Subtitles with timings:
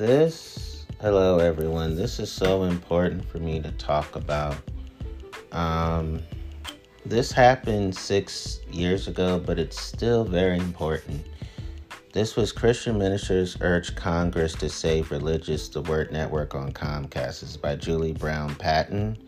[0.00, 1.94] This, hello everyone.
[1.94, 4.56] This is so important for me to talk about.
[5.52, 6.22] Um,
[7.04, 11.26] this happened six years ago, but it's still very important.
[12.14, 17.40] This was Christian ministers Urge Congress to save religious the word network on Comcast.
[17.40, 19.18] This is by Julie Brown Patton,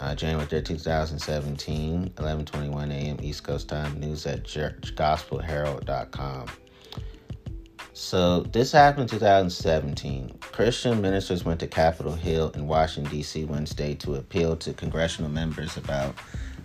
[0.00, 3.16] uh, January 3, 2017, 11:21 a.m.
[3.22, 4.00] East Coast time.
[4.00, 6.48] News at churchgospelherald.com.
[8.02, 10.38] So this happened in 2017.
[10.40, 13.44] Christian ministers went to Capitol Hill in Washington D.C.
[13.44, 16.14] Wednesday to appeal to congressional members about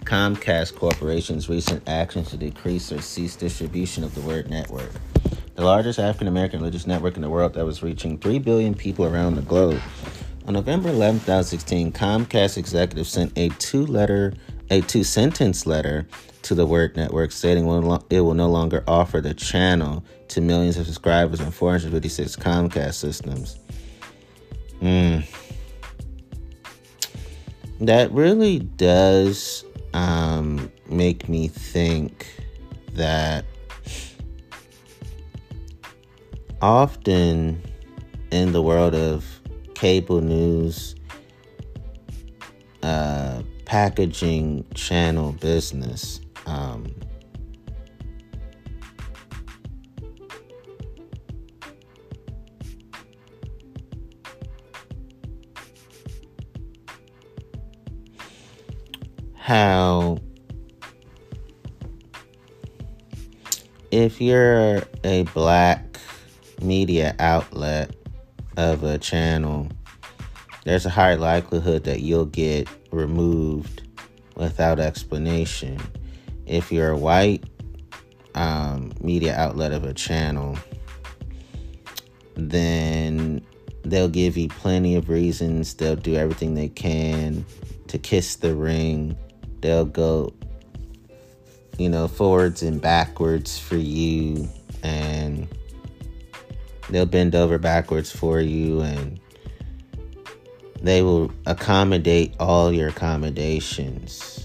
[0.06, 4.90] Comcast Corporation's recent actions to decrease or cease distribution of the Word Network,
[5.56, 9.06] the largest African American religious network in the world that was reaching 3 billion people
[9.06, 9.82] around the globe.
[10.48, 14.34] On November 11, 2016, Comcast executives sent a two-letter,
[14.72, 16.08] a two-sentence letter
[16.46, 20.86] to the Word Network stating it will no longer offer the channel to millions of
[20.86, 23.58] subscribers on 456 Comcast systems.
[24.80, 25.26] Mm.
[27.82, 32.28] That really does um, make me think
[32.94, 33.46] that
[36.62, 37.60] often
[38.30, 39.26] in the world of
[39.74, 40.96] cable news,
[42.84, 46.86] uh, packaging channel business, um,
[59.36, 60.18] how
[63.92, 66.00] if you're a black
[66.62, 67.96] media outlet
[68.58, 69.70] of a channel,
[70.64, 73.88] there's a high likelihood that you'll get removed
[74.36, 75.80] without explanation.
[76.46, 77.44] If you're a white
[78.36, 80.58] um, media outlet of a channel,
[82.36, 83.46] then
[83.84, 85.74] they'll give you plenty of reasons.
[85.74, 87.46] They'll do everything they can
[87.88, 89.18] to kiss the ring
[89.66, 90.32] they'll go
[91.80, 94.48] you know forwards and backwards for you
[94.84, 95.48] and
[96.90, 99.20] they'll bend over backwards for you and
[100.84, 104.45] they will accommodate all your accommodations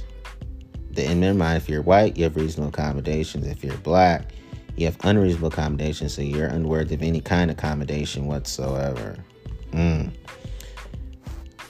[0.96, 3.46] and mind, if you're white you have reasonable accommodations.
[3.46, 4.30] If you're black
[4.76, 6.14] you have unreasonable accommodations.
[6.14, 9.16] So you're unworthy of any kind of accommodation whatsoever.
[9.72, 10.10] Mm.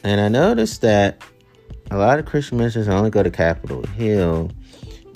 [0.04, 1.22] and i noticed that
[1.90, 4.50] a lot of Christian ministers only go to Capitol Hill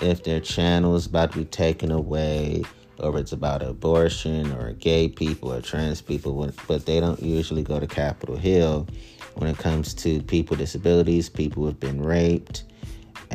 [0.01, 2.63] if their channel is about to be taken away,
[2.99, 7.79] or it's about abortion, or gay people, or trans people, but they don't usually go
[7.79, 8.87] to Capitol Hill
[9.35, 12.64] when it comes to people with disabilities, people who have been raped,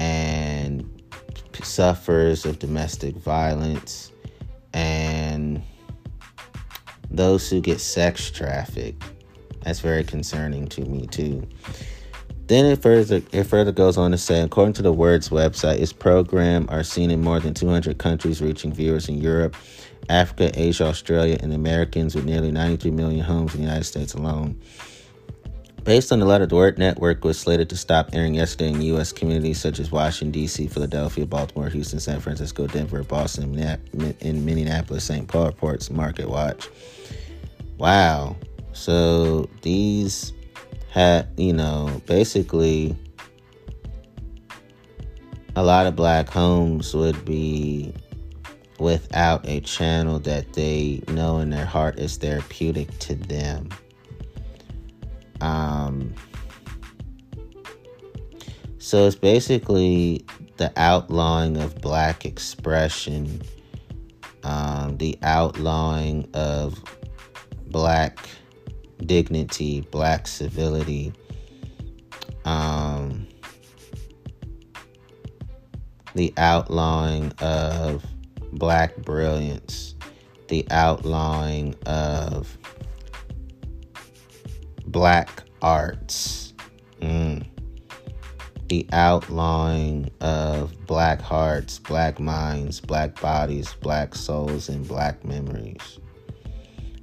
[0.00, 1.02] and
[1.62, 4.10] suffers of domestic violence,
[4.72, 5.62] and
[7.10, 9.04] those who get sex trafficked.
[9.62, 11.46] That's very concerning to me, too.
[12.46, 15.92] Then it further it further goes on to say, according to the Words website, its
[15.92, 19.54] program are seen in more than 200 countries, reaching viewers in Europe,
[20.08, 24.58] Africa, Asia, Australia, and Americans with nearly 93 million homes in the United States alone.
[25.84, 29.12] Based on the letter, the Word Network was slated to stop airing yesterday in U.S.
[29.12, 35.26] communities such as Washington, D.C., Philadelphia, Baltimore, Houston, San Francisco, Denver, Boston, and Minneapolis, St.
[35.26, 36.68] Paul, reports Market Watch.
[37.78, 38.36] Wow.
[38.72, 40.32] So these
[40.90, 42.94] had, you know, basically
[45.56, 47.94] a lot of black homes would be
[48.78, 53.68] without a channel that they know in their heart is therapeutic to them.
[55.40, 56.14] Um,
[58.78, 60.24] so it's basically
[60.56, 63.42] the outlawing of black expression,
[64.42, 66.82] um, the outlawing of
[67.68, 68.28] black
[69.06, 71.12] dignity, black civility,
[72.44, 73.26] um,
[76.14, 78.04] the outlawing of
[78.52, 79.94] black brilliance,
[80.48, 82.58] the outlawing of
[84.90, 86.54] black arts,
[87.00, 87.44] mm.
[88.68, 95.98] the outlawing of black hearts, black minds, black bodies, black souls, and black memories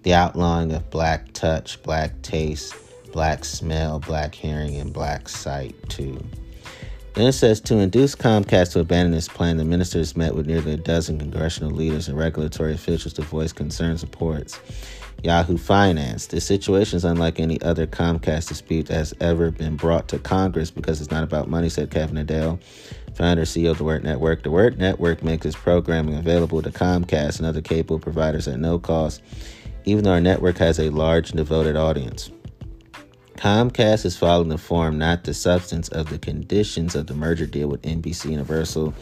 [0.07, 2.73] the outlawing of black touch, black taste,
[3.11, 6.17] black smell, black hearing, and black sight, too.
[7.13, 10.71] Then it says to induce Comcast to abandon its plan, the ministers met with nearly
[10.71, 14.61] a dozen congressional leaders and regulatory officials to voice concerns reports.
[15.23, 16.27] Yahoo Finance.
[16.27, 20.71] This situation is unlike any other Comcast dispute that has ever been brought to Congress
[20.71, 22.61] because it's not about money, said Kevin Adell,
[23.15, 24.43] founder CEO of the Word Network.
[24.43, 28.79] The Word Network makes its programming available to Comcast and other cable providers at no
[28.79, 29.21] cost
[29.87, 32.29] even though our network has a large and devoted audience.
[33.37, 37.69] Comcast is following the form, not the substance, of the conditions of the merger deal
[37.69, 38.93] with NBC Universal,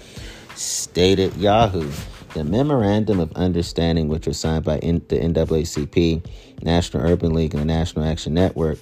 [0.54, 1.90] stated Yahoo.
[2.36, 6.28] The memorandum of understanding, which was signed by the NAACP,
[6.64, 8.78] National Urban League, and the National Action Network,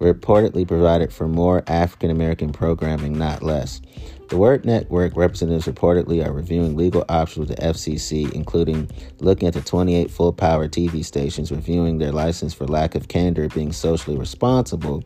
[0.00, 3.80] reportedly provided for more African American programming, not less.
[4.28, 9.54] The Word Network representatives reportedly are reviewing legal options with the FCC, including looking at
[9.54, 14.18] the 28 full power TV stations, reviewing their license for lack of candor being socially
[14.18, 15.02] responsible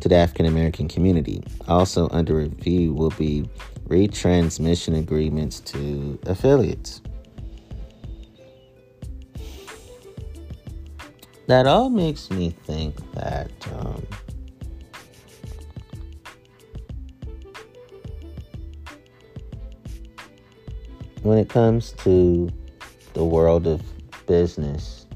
[0.00, 1.42] to the African American community.
[1.66, 3.50] Also under review will be
[3.88, 7.02] retransmission agreements to affiliates.
[11.46, 13.50] That all makes me think that.
[13.74, 14.06] Um,
[21.22, 22.50] when it comes to
[23.14, 23.82] the world of
[24.26, 25.06] business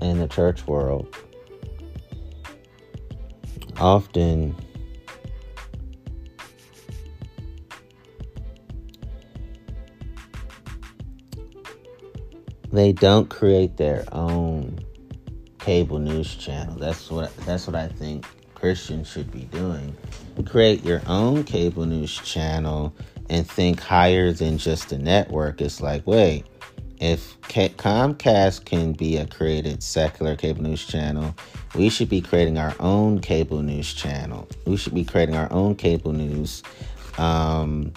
[0.00, 1.14] and the church world,
[3.76, 4.54] often
[12.80, 14.78] they don't create their own
[15.58, 16.76] cable news channel.
[16.76, 18.24] That's what that's what I think
[18.54, 19.94] Christians should be doing.
[20.46, 22.96] Create your own cable news channel
[23.28, 25.60] and think higher than just a network.
[25.60, 26.46] It's like, wait,
[27.00, 31.34] if Comcast can be a created secular cable news channel,
[31.74, 34.48] we should be creating our own cable news channel.
[34.64, 36.62] We should be creating our own cable news
[37.18, 37.92] um,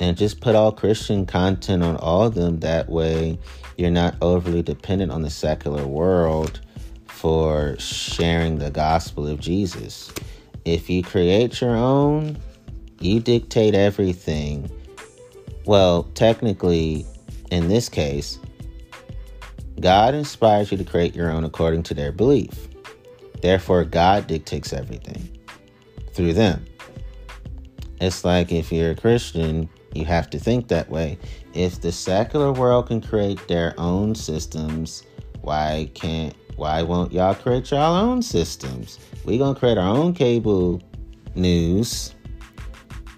[0.00, 2.60] and just put all Christian content on all of them.
[2.60, 3.38] That way,
[3.76, 6.60] you're not overly dependent on the secular world
[7.06, 10.12] for sharing the gospel of Jesus.
[10.64, 12.38] If you create your own,
[13.00, 14.70] you dictate everything.
[15.66, 17.06] Well, technically,
[17.50, 18.38] in this case,
[19.80, 22.68] God inspires you to create your own according to their belief.
[23.42, 25.28] Therefore, God dictates everything
[26.12, 26.64] through them.
[28.00, 31.18] It's like if you're a Christian, you have to think that way.
[31.54, 35.04] If the secular world can create their own systems,
[35.40, 38.98] why can't why won't y'all create your own systems?
[39.24, 40.82] we gonna create our own cable
[41.34, 42.14] news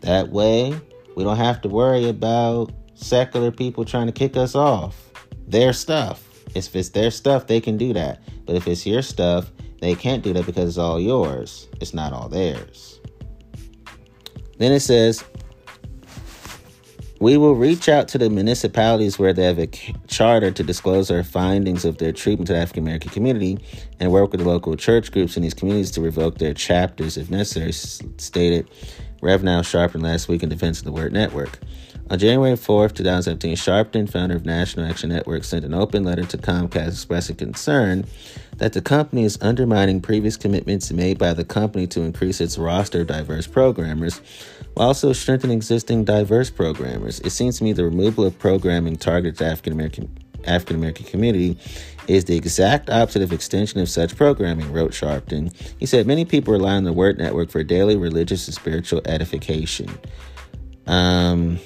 [0.00, 0.78] that way,
[1.17, 5.11] we don't have to worry about secular people trying to kick us off
[5.49, 6.22] their stuff.
[6.55, 8.22] If it's their stuff, they can do that.
[8.46, 9.50] But if it's your stuff,
[9.81, 11.69] they can't do that because it's all yours.
[11.81, 13.00] It's not all theirs.
[14.58, 15.25] Then it says,
[17.18, 19.68] we will reach out to the municipalities where they have a
[20.06, 23.58] charter to disclose their findings of their treatment to the African American community
[23.98, 27.30] and work with the local church groups in these communities to revoke their chapters if
[27.30, 28.68] necessary, stated
[29.22, 31.58] Rev Al Sharpton last week in defense of the Word Network.
[32.08, 36.38] On January 4th, 2017, Sharpton, founder of National Action Network, sent an open letter to
[36.38, 38.06] Comcast expressing concern
[38.58, 43.00] that the company is undermining previous commitments made by the company to increase its roster
[43.00, 44.20] of diverse programmers
[44.76, 47.19] while also strengthening existing diverse programmers.
[47.20, 50.14] It seems to me the removal of programming targeted to African American
[50.44, 51.58] African American community
[52.08, 55.50] is the exact opposite of extension of such programming, wrote Sharpton.
[55.78, 59.88] He said many people rely on the Word Network for daily religious and spiritual edification.
[60.87, 61.58] Um,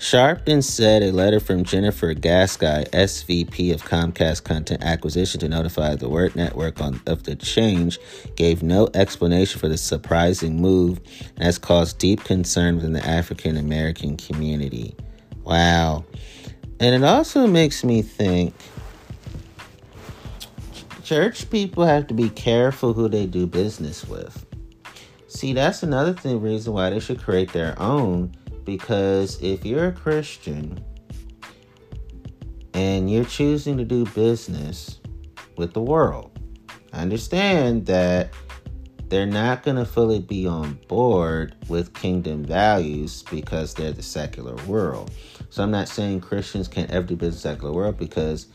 [0.00, 6.08] Sharpton said a letter from Jennifer Gaiski, SVP of Comcast Content Acquisition, to notify the
[6.08, 7.98] Word Network on, of the change
[8.34, 11.00] gave no explanation for the surprising move
[11.36, 14.96] and has caused deep concern within the African American community.
[15.44, 16.06] Wow.
[16.80, 18.54] And it also makes me think
[21.04, 24.46] church people have to be careful who they do business with.
[25.28, 29.92] See, that's another thing reason why they should create their own because if you're a
[29.92, 30.84] Christian
[32.74, 35.00] and you're choosing to do business
[35.56, 36.38] with the world,
[36.92, 38.32] understand that
[39.08, 44.54] they're not going to fully be on board with kingdom values because they're the secular
[44.66, 45.10] world.
[45.50, 48.46] So I'm not saying Christians can't ever do business in the secular world because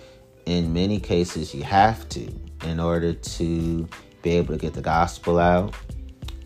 [0.45, 2.33] in many cases you have to
[2.63, 3.87] in order to
[4.21, 5.75] be able to get the gospel out,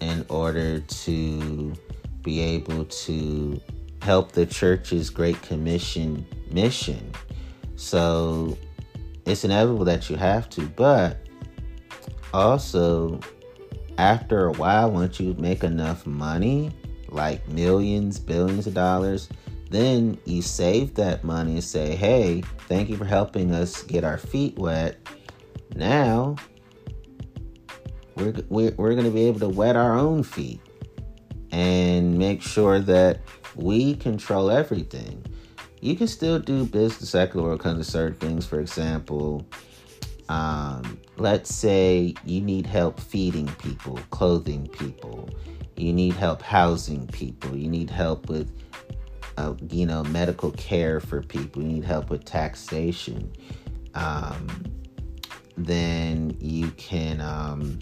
[0.02, 1.74] in order to
[2.22, 3.60] be able to
[4.02, 7.12] help the church's Great Commission mission.
[7.76, 8.58] So
[9.26, 11.28] it's inevitable that you have to, but
[12.34, 13.20] also
[13.98, 16.72] after a while, once you make enough money,
[17.10, 19.30] like millions, billions of dollars,
[19.70, 24.18] then you save that money and say, hey, thank you for helping us get our
[24.18, 24.98] feet wet.
[25.76, 26.36] Now
[28.16, 30.62] we're, we're, we're going to be able to wet our own feet
[31.52, 33.20] and make sure that
[33.56, 35.24] we control everything.
[35.82, 38.46] you can still do business secular world comes to certain things.
[38.46, 39.48] For example,
[40.28, 45.30] um, let's say you need help feeding people, clothing people,
[45.76, 48.52] you need help housing people, you need help with,
[49.38, 53.32] uh, you know, medical care for people, you need help with taxation.
[53.96, 54.48] Um,
[55.58, 57.80] then you can um,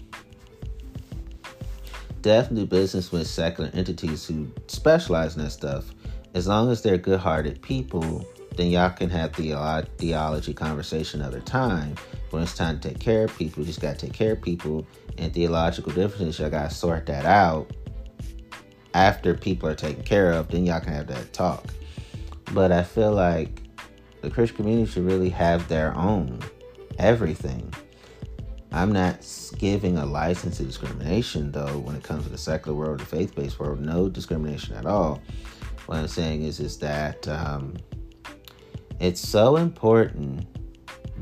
[2.22, 5.94] definitely business with secular entities who specialize in that stuff
[6.34, 11.94] as long as they're good-hearted people, then y'all can have the theology conversation another time.
[12.30, 14.86] When it's time to take care of people, you just gotta take care of people.
[15.16, 17.70] And theological differences, y'all gotta sort that out
[18.94, 20.48] after people are taken care of.
[20.48, 21.64] Then y'all can have that talk.
[22.52, 23.62] But I feel like
[24.20, 26.40] the Christian community should really have their own
[26.98, 27.72] everything.
[28.70, 29.26] I'm not
[29.58, 33.34] giving a license to discrimination, though, when it comes to the secular world, the faith
[33.34, 35.22] based world, no discrimination at all.
[35.86, 37.76] What I'm saying is, is that um,
[39.00, 40.46] it's so important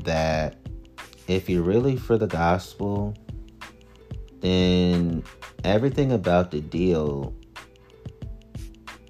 [0.03, 0.57] that
[1.27, 3.15] if you're really for the gospel,
[4.41, 5.23] then
[5.63, 7.33] everything about the deal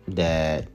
[0.08, 0.67] that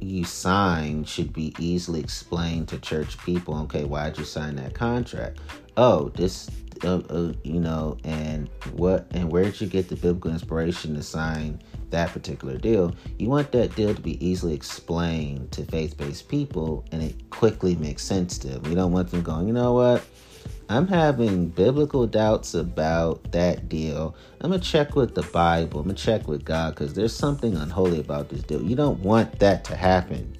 [0.00, 3.54] you sign should be easily explained to church people.
[3.62, 5.38] Okay, why'd you sign that contract?
[5.76, 6.50] Oh, this,
[6.84, 11.02] uh, uh, you know, and what, and where did you get the biblical inspiration to
[11.02, 16.28] sign that particular deal, you want that deal to be easily explained to faith based
[16.28, 18.66] people and it quickly makes sense to them.
[18.66, 20.04] You don't want them going, you know what?
[20.70, 24.14] I'm having biblical doubts about that deal.
[24.40, 25.80] I'm going to check with the Bible.
[25.80, 28.62] I'm going to check with God because there's something unholy about this deal.
[28.62, 30.36] You don't want that to happen.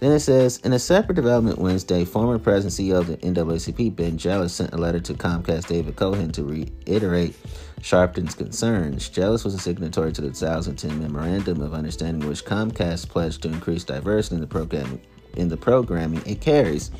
[0.00, 4.16] Then it says, in a separate development Wednesday, former president CEO of the NAACP, Ben
[4.16, 7.36] Jealous, sent a letter to Comcast David Cohen to reiterate
[7.82, 9.10] Sharpton's concerns.
[9.10, 13.84] Jealous was a signatory to the 2010 Memorandum of Understanding, which Comcast pledged to increase
[13.84, 15.02] diversity in the programming
[15.38, 16.90] in the programming it carries.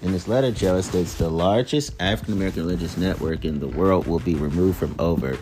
[0.00, 4.20] In this letter, Joe states the largest African American religious network in the world will
[4.20, 5.36] be removed from over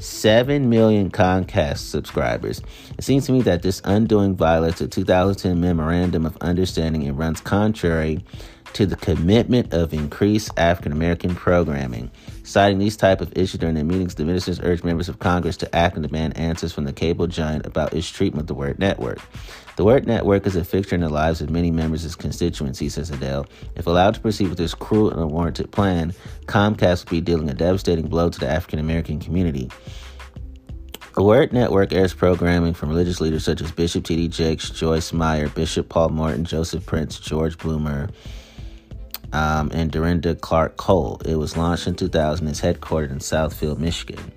[0.00, 2.60] 7 million Comcast subscribers.
[2.98, 7.40] It seems to me that this undoing violates the 2010 Memorandum of Understanding and runs
[7.40, 8.24] contrary
[8.72, 12.10] to the commitment of increased African American programming.
[12.42, 15.74] Citing these type of issues during their meetings, the ministers urged members of Congress to
[15.74, 19.20] act and demand answers from the cable giant about its treatment of the word network.
[19.80, 22.90] The word network is a fixture in the lives of many members of its constituency,
[22.90, 23.46] says Adell.
[23.76, 26.12] If allowed to proceed with this cruel and unwarranted plan,
[26.44, 29.70] Comcast will be dealing a devastating blow to the African American community.
[31.14, 34.28] The Word Network airs programming from religious leaders such as Bishop T.D.
[34.28, 38.10] Jakes, Joyce Meyer, Bishop Paul Martin, Joseph Prince, George Bloomer,
[39.32, 41.22] um, and Dorinda Clark Cole.
[41.24, 44.30] It was launched in 2000 and is headquartered in Southfield, Michigan.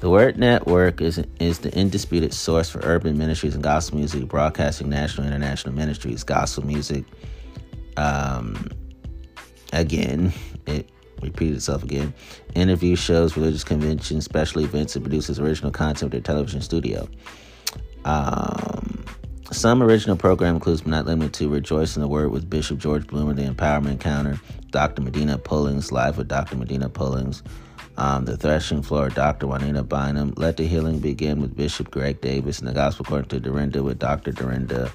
[0.00, 4.88] The Word Network is, is the indisputed source for urban ministries and gospel music, broadcasting
[4.88, 7.04] national and international ministries, gospel music.
[7.98, 8.70] Um,
[9.74, 10.32] again,
[10.66, 10.88] it
[11.20, 12.14] repeated itself again.
[12.54, 17.06] Interview shows, religious conventions, special events, and produces original content for their television studio.
[18.06, 19.04] Um,
[19.52, 23.06] some original program includes, but not limited to, Rejoice in the Word with Bishop George
[23.06, 24.40] Bloomer, The Empowerment Encounter,
[24.70, 25.02] Dr.
[25.02, 26.56] Medina Pullings, Live with Dr.
[26.56, 27.42] Medina Pullings,
[28.00, 29.46] um, The Threshing Floor, Dr.
[29.46, 33.40] Juanita Bynum, Let the Healing Begin with Bishop Greg Davis, and The Gospel According to
[33.40, 34.32] Dorinda with Dr.
[34.32, 34.90] Dorinda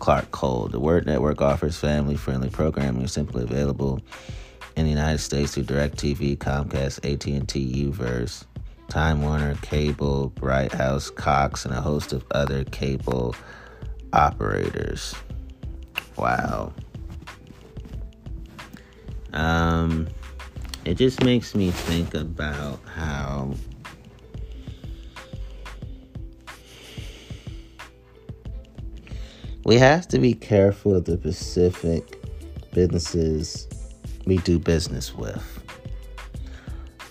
[0.00, 0.66] Clark Cole.
[0.66, 4.00] The Word Network offers family friendly programming simply available
[4.74, 8.44] in the United States through DirecTV, Comcast, AT&T, UVerse,
[8.88, 13.36] Time Warner, Cable, Bright House, Cox, and a host of other cable
[14.12, 15.14] operators.
[16.16, 16.72] Wow.
[19.32, 20.08] Um,
[20.90, 23.54] it just makes me think about how
[29.64, 32.20] we have to be careful of the specific
[32.72, 33.68] businesses
[34.26, 35.62] we do business with.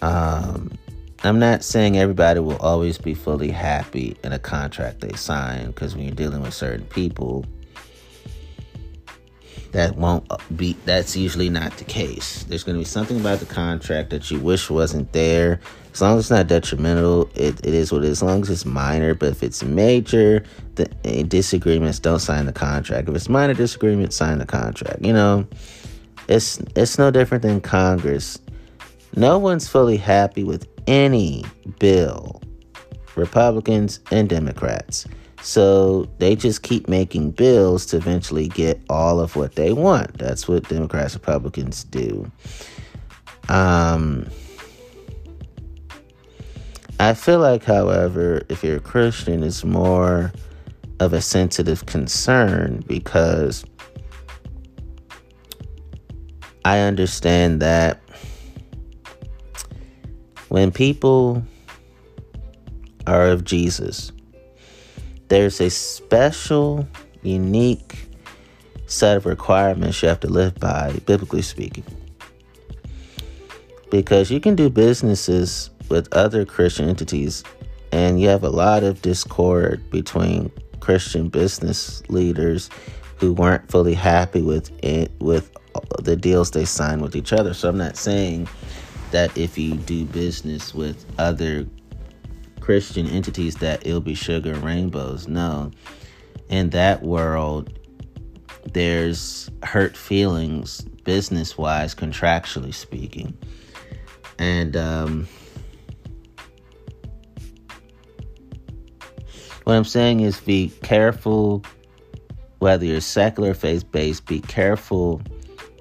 [0.01, 0.77] Um,
[1.23, 5.95] I'm not saying everybody will always be fully happy in a contract they sign because
[5.95, 7.45] when you're dealing with certain people,
[9.71, 12.43] that won't be that's usually not the case.
[12.43, 15.59] There's going to be something about the contract that you wish wasn't there.
[15.93, 18.19] As long as it's not detrimental, it, it is what it is.
[18.19, 20.43] As long as it's minor, but if it's major,
[20.75, 23.09] the eh, disagreements, don't sign the contract.
[23.09, 25.03] If it's minor disagreement, sign the contract.
[25.03, 25.47] You know,
[26.27, 28.39] it's it's no different than Congress.
[29.15, 31.43] No one's fully happy with any
[31.79, 32.41] bill,
[33.15, 35.07] Republicans and Democrats.
[35.41, 40.17] So they just keep making bills to eventually get all of what they want.
[40.17, 42.29] That's what Democrats, Republicans do.
[43.47, 44.27] Um,
[46.99, 50.33] I feel like, however, if you're a Christian, it's more
[50.99, 53.63] of a sensitive concern because
[56.65, 58.01] I understand that
[60.49, 61.43] when people
[63.07, 64.11] are of Jesus,
[65.29, 66.87] there's a special,
[67.21, 68.07] unique
[68.87, 71.83] set of requirements you have to live by, biblically speaking.
[73.91, 77.43] Because you can do businesses with other Christian entities,
[77.91, 82.69] and you have a lot of discord between Christian business leaders
[83.17, 85.51] who weren't fully happy with it, with
[85.99, 87.53] the deals they signed with each other.
[87.53, 88.47] So I'm not saying
[89.11, 91.65] that if you do business with other
[92.69, 95.27] Christian entities that it'll be sugar and rainbows.
[95.27, 95.71] No.
[96.49, 97.79] In that world,
[98.73, 103.35] there's hurt feelings business wise, contractually speaking.
[104.37, 105.27] And um,
[109.63, 111.63] what I'm saying is be careful,
[112.59, 115.23] whether you're secular faith based, be careful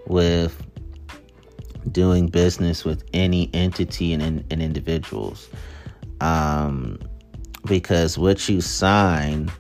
[0.06, 0.66] with
[1.92, 5.50] doing business with any entity and, and individuals.
[6.20, 6.98] Um,
[7.66, 9.50] because what you sign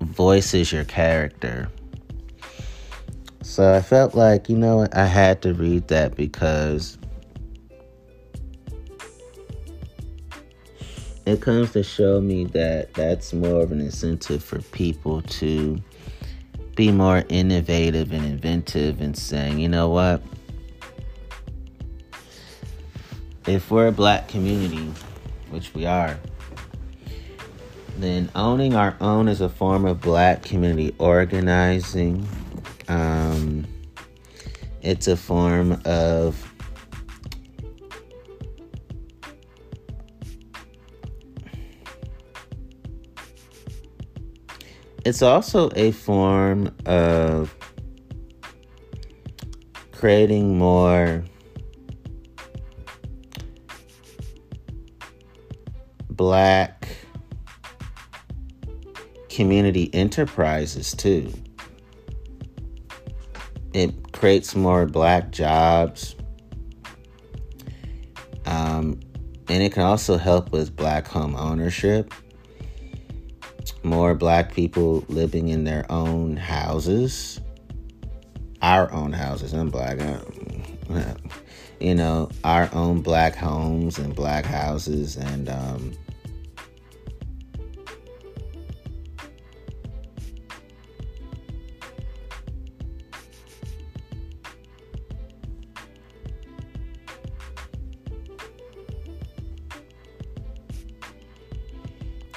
[0.00, 1.68] voices your character.
[3.42, 6.98] So I felt like, you know, I had to read that because
[11.26, 15.78] it comes to show me that that's more of an incentive for people to
[16.74, 20.22] be more innovative and inventive and saying, you know what?
[23.46, 24.92] If we're a black community,
[25.50, 26.18] which we are,
[27.96, 32.28] then owning our own is a form of black community organizing.
[32.88, 33.66] Um,
[34.82, 36.52] it's a form of
[45.04, 47.54] it's also a form of
[49.92, 51.24] creating more
[56.16, 56.88] black
[59.36, 61.30] community enterprises too.
[63.74, 66.16] It creates more black jobs.
[68.46, 68.98] Um,
[69.48, 72.14] and it can also help with black home ownership.
[73.82, 77.38] More black people living in their own houses.
[78.62, 79.52] Our own houses.
[79.52, 79.98] I'm black.
[81.78, 85.16] you know, our own black homes and black houses.
[85.16, 85.92] And, um,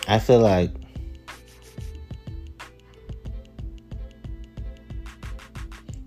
[0.10, 0.72] I feel like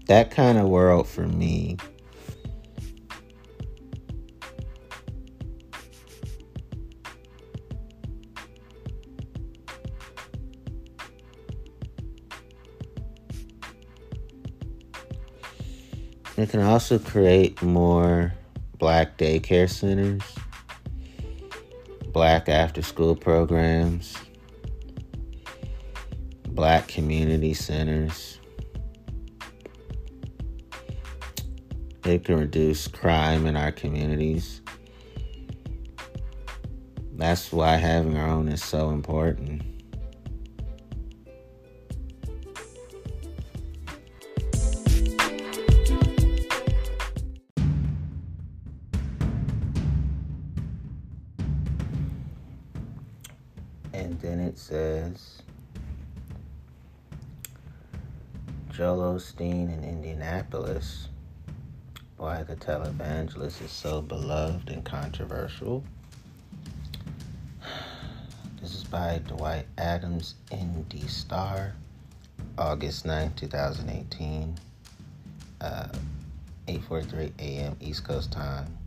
[0.06, 1.76] that kind of world for me
[16.36, 18.34] It can also create more
[18.78, 20.22] black daycare centers
[22.12, 24.16] black after school programs,
[26.48, 28.38] black community centers.
[32.04, 34.60] It can reduce crime in our communities.
[37.14, 39.71] That's why having our own is so important.
[59.12, 61.08] In Indianapolis.
[62.16, 65.84] Why the televangelist is so beloved and controversial.
[68.62, 71.74] This is by Dwight Adams, Indy Star,
[72.56, 74.56] August 9, 2018,
[75.60, 75.88] uh,
[76.66, 77.76] 8.43 a.m.
[77.80, 78.78] East Coast time,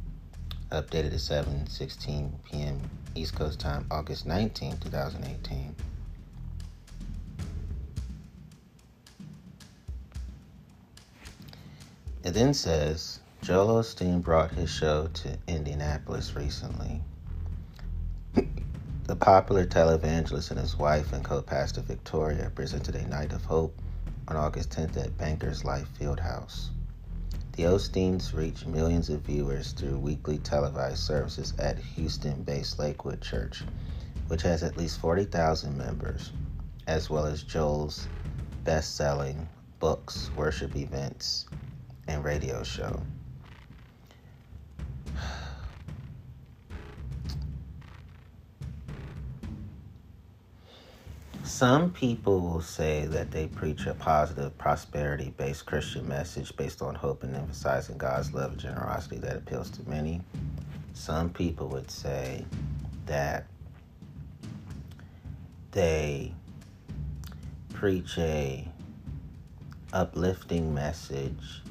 [0.71, 2.81] updated at 7.16 p.m.
[3.13, 5.75] East Coast time, August 19, 2018.
[12.25, 17.03] It then says Joel Osteen brought his show to Indianapolis recently.
[18.33, 23.79] the popular televangelist and his wife and co pastor Victoria presented a night of hope
[24.27, 26.71] on August 10th at Bankers Life Fieldhouse.
[27.53, 33.67] The Osteens reach millions of viewers through weekly televised services at Houston based Lakewood Church,
[34.29, 36.31] which has at least 40,000 members,
[36.87, 38.09] as well as Joel's
[38.63, 39.47] best selling
[39.79, 41.45] books, worship events,
[42.07, 43.01] and radio show.
[51.43, 56.95] Some people will say that they preach a positive, prosperity based Christian message based on
[56.95, 60.21] hope and emphasizing God's love and generosity that appeals to many.
[60.93, 62.45] Some people would say
[63.05, 63.45] that
[65.71, 66.33] they
[67.73, 68.67] preach a
[69.93, 71.61] uplifting message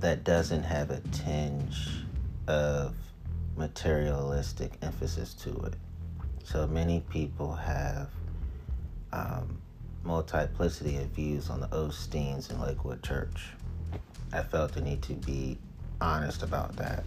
[0.00, 2.04] that doesn't have a tinge
[2.46, 2.94] of
[3.56, 5.74] materialistic emphasis to it.
[6.44, 8.08] So many people have
[9.12, 9.60] um,
[10.04, 13.50] multiplicity of views on the Osteens in Lakewood Church.
[14.32, 15.58] I felt the need to be
[16.00, 17.04] honest about that.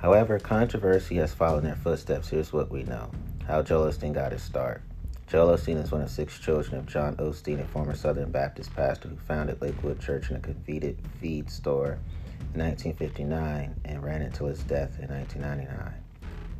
[0.00, 2.28] However, controversy has followed in their footsteps.
[2.28, 3.10] Here's what we know
[3.46, 4.82] how Joel Osteen got his start.
[5.28, 9.08] Joel Osteen is one of six children of John Osteen, a former Southern Baptist pastor
[9.08, 11.98] who founded Lakewood Church in a convenient feed store
[12.54, 15.92] in 1959 and ran until his death in 1999.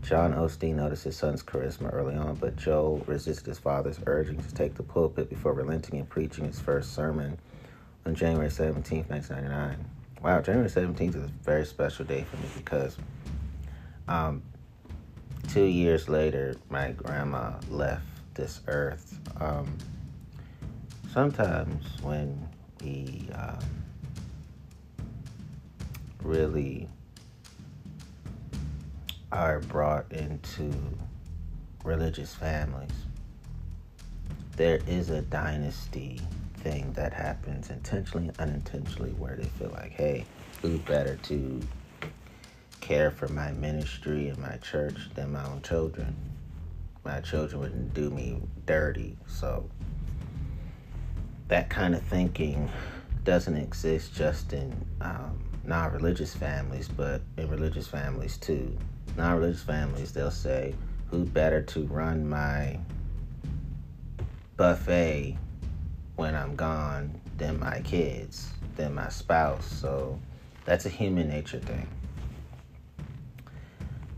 [0.02, 4.54] John Osteen noticed his son's charisma early on, but Joel resisted his father's urging to
[4.54, 7.38] take the pulpit before relenting and preaching his first sermon
[8.04, 9.82] on January 17, 1999.
[10.22, 12.98] Wow, January 17th is a very special day for me because
[14.08, 14.42] um,
[15.48, 18.04] two years later, my grandma left
[18.38, 19.18] this earth.
[19.40, 19.76] Um,
[21.12, 22.48] sometimes when
[22.82, 23.58] we um,
[26.22, 26.88] really
[29.32, 30.72] are brought into
[31.84, 32.92] religious families,
[34.56, 36.20] there is a dynasty
[36.58, 40.24] thing that happens intentionally unintentionally where they feel like, hey,
[40.62, 41.60] who better to
[42.80, 46.27] care for my ministry and my church than my own children?
[47.08, 49.16] My children wouldn't do me dirty.
[49.26, 49.68] So
[51.48, 52.70] that kind of thinking
[53.24, 58.76] doesn't exist just in um, non religious families, but in religious families too
[59.16, 60.74] non religious families, they'll say,
[61.10, 62.78] Who better to run my
[64.58, 65.38] buffet
[66.16, 69.64] when I'm gone than my kids, than my spouse?
[69.64, 70.20] So
[70.66, 71.88] that's a human nature thing.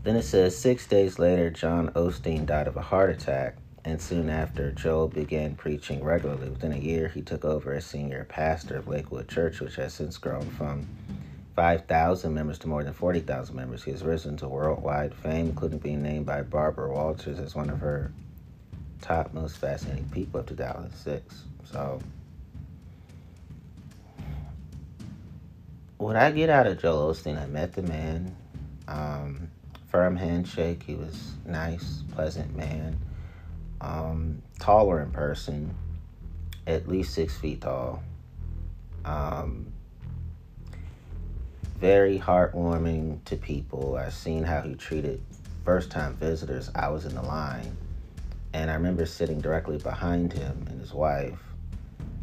[0.03, 4.29] Then it says, Six days later, John Osteen died of a heart attack, and soon
[4.29, 6.49] after, Joel began preaching regularly.
[6.49, 10.17] Within a year, he took over as senior pastor of Lakewood Church, which has since
[10.17, 10.87] grown from
[11.55, 13.83] 5,000 members to more than 40,000 members.
[13.83, 17.79] He has risen to worldwide fame, including being named by Barbara Walters as one of
[17.79, 18.11] her
[19.01, 21.43] top most fascinating people of 2006.
[21.71, 21.99] So,
[25.97, 28.35] what I get out of Joel Osteen, I met the man,
[28.87, 29.50] um,
[29.91, 30.83] firm handshake.
[30.83, 32.97] He was nice, pleasant man,
[33.81, 35.75] um, taller in person,
[36.65, 38.01] at least six feet tall.
[39.03, 39.67] Um,
[41.77, 43.97] very heartwarming to people.
[43.97, 45.21] I've seen how he treated
[45.65, 46.69] first time visitors.
[46.73, 47.75] I was in the line,
[48.53, 51.39] and I remember sitting directly behind him and his wife.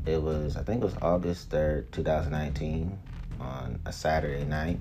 [0.07, 2.99] It was, I think it was August 3rd, 2019,
[3.41, 4.79] on a Saturday night.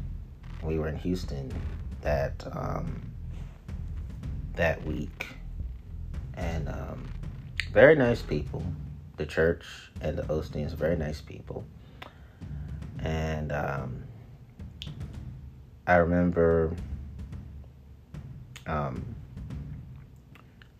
[0.63, 1.51] We were in Houston
[2.07, 3.01] that um,
[4.55, 5.27] that week,
[6.35, 7.11] and um,
[7.73, 8.63] very nice people.
[9.17, 9.65] The church
[9.99, 11.65] and the Osteens, very nice people,
[12.99, 14.03] and um,
[15.85, 16.73] I remember,
[18.67, 19.03] um,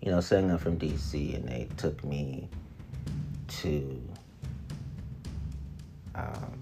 [0.01, 2.47] you know, saying I'm from DC, and they took me
[3.47, 4.01] to
[6.15, 6.59] um,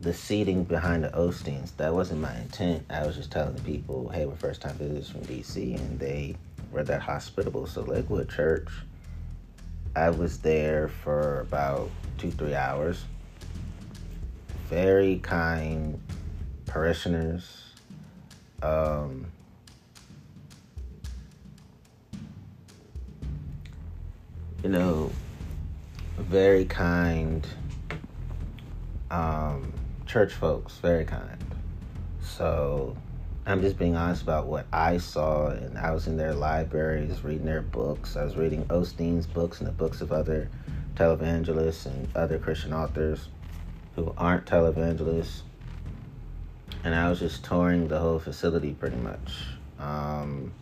[0.00, 1.76] the seating behind the Osteens.
[1.76, 2.84] That wasn't my intent.
[2.90, 6.36] I was just telling the people, hey, we're first time visitors from DC, and they
[6.70, 7.66] were that hospitable.
[7.66, 8.68] So, Lakewood Church,
[9.96, 13.04] I was there for about two, three hours
[14.68, 15.98] very kind
[16.66, 17.72] parishioners.
[18.62, 19.26] Um,
[24.62, 25.10] you know,
[26.18, 27.46] very kind
[29.10, 29.72] um,
[30.08, 31.44] church folks, very kind.
[32.22, 32.96] So
[33.46, 37.44] I'm just being honest about what I saw, and I was in their libraries reading
[37.44, 38.16] their books.
[38.16, 40.48] I was reading Osteen's books and the books of other
[40.94, 43.28] televangelists and other Christian authors
[43.96, 45.42] who aren't televangelists.
[46.84, 49.44] And I was just touring the whole facility pretty much.
[49.78, 50.52] Um,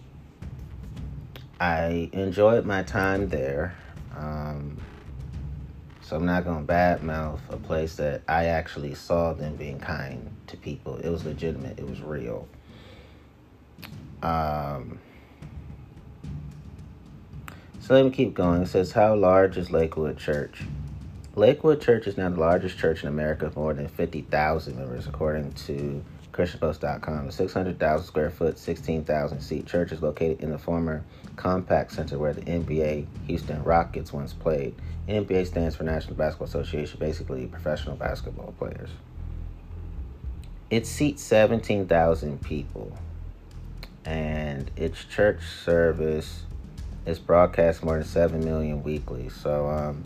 [1.60, 3.76] I enjoyed my time there.
[4.16, 4.80] Um,
[6.06, 10.56] so I'm not to badmouth a place that I actually saw them being kind to
[10.56, 10.98] people.
[10.98, 12.46] It was legitimate, it was real.
[14.22, 15.00] Um,
[17.80, 18.62] so let me keep going.
[18.62, 20.62] It says, How large is Lakewood Church?
[21.34, 25.54] Lakewood Church is now the largest church in America with more than 50,000 members, according
[25.54, 27.26] to ChristianPost.com.
[27.26, 31.02] The 600,000 square foot, 16,000 seat church is located in the former
[31.36, 34.74] Compaq Center where the NBA Houston Rockets once played.
[35.08, 38.90] NBA stands for National Basketball Association, basically professional basketball players.
[40.68, 42.92] It seats 17,000 people,
[44.04, 46.42] and its church service
[47.04, 49.28] is broadcast more than 7 million weekly.
[49.28, 50.02] So, um,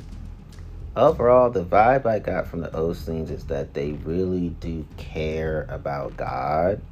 [0.95, 6.19] overall, the vibe I got from the Osteens is that they really do care about
[6.19, 6.83] God.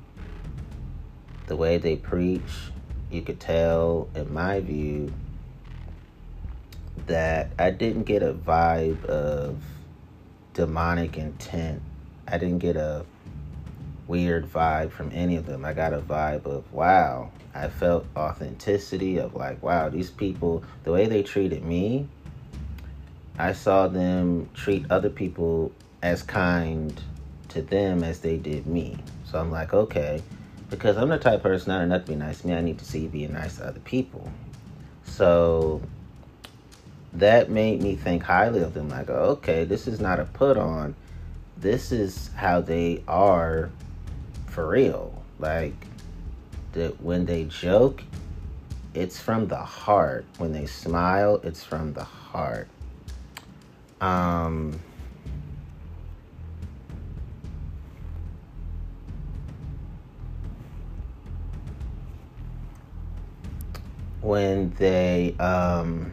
[1.46, 2.70] The way they preach,
[3.10, 5.12] you could tell, in my view,
[7.06, 9.58] that I didn't get a vibe of
[10.54, 11.80] demonic intent.
[12.26, 13.04] I didn't get a
[14.06, 15.64] weird vibe from any of them.
[15.64, 20.92] I got a vibe of, wow, I felt authenticity of like, wow, these people, the
[20.92, 22.08] way they treated me
[23.40, 25.70] I saw them treat other people
[26.02, 27.00] as kind
[27.50, 28.98] to them as they did me.
[29.24, 30.22] So I'm like, okay,
[30.70, 33.00] because I'm the type person not to be nice to me, I need to see
[33.00, 34.30] you being nice to other people.
[35.04, 35.80] So
[37.14, 38.88] that made me think highly of them.
[38.88, 40.94] Like, okay, this is not a put on.
[41.56, 43.70] This is how they are
[44.46, 45.22] for real.
[45.38, 45.74] Like
[46.72, 48.02] that when they joke,
[48.94, 50.26] it's from the heart.
[50.38, 52.68] When they smile, it's from the heart.
[54.00, 54.80] Um,
[64.28, 66.12] when they um,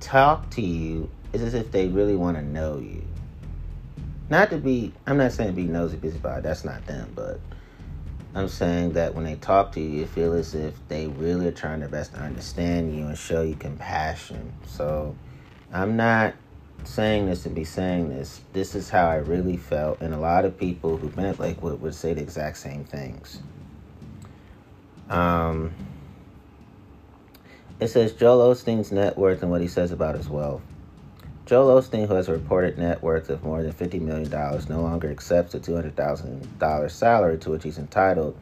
[0.00, 3.04] talk to you, it's as if they really want to know you.
[4.28, 7.38] Not to be, I'm not saying be nosy, busybody, that's not them, but
[8.34, 11.52] I'm saying that when they talk to you, you feel as if they really are
[11.52, 14.52] trying their best to understand you and show you compassion.
[14.66, 15.14] So
[15.72, 16.34] I'm not
[16.82, 18.40] saying this to be saying this.
[18.52, 21.80] This is how I really felt, and a lot of people who've been at Lakewood
[21.80, 23.38] would say the exact same things.
[25.10, 25.72] Um,
[27.80, 30.62] it says Joel Osteen's net worth and what he says about his wealth.
[31.46, 35.10] Joel Osteen, who has a reported net worth of more than $50 million, no longer
[35.10, 38.34] accepts the $200,000 salary to which he's entitled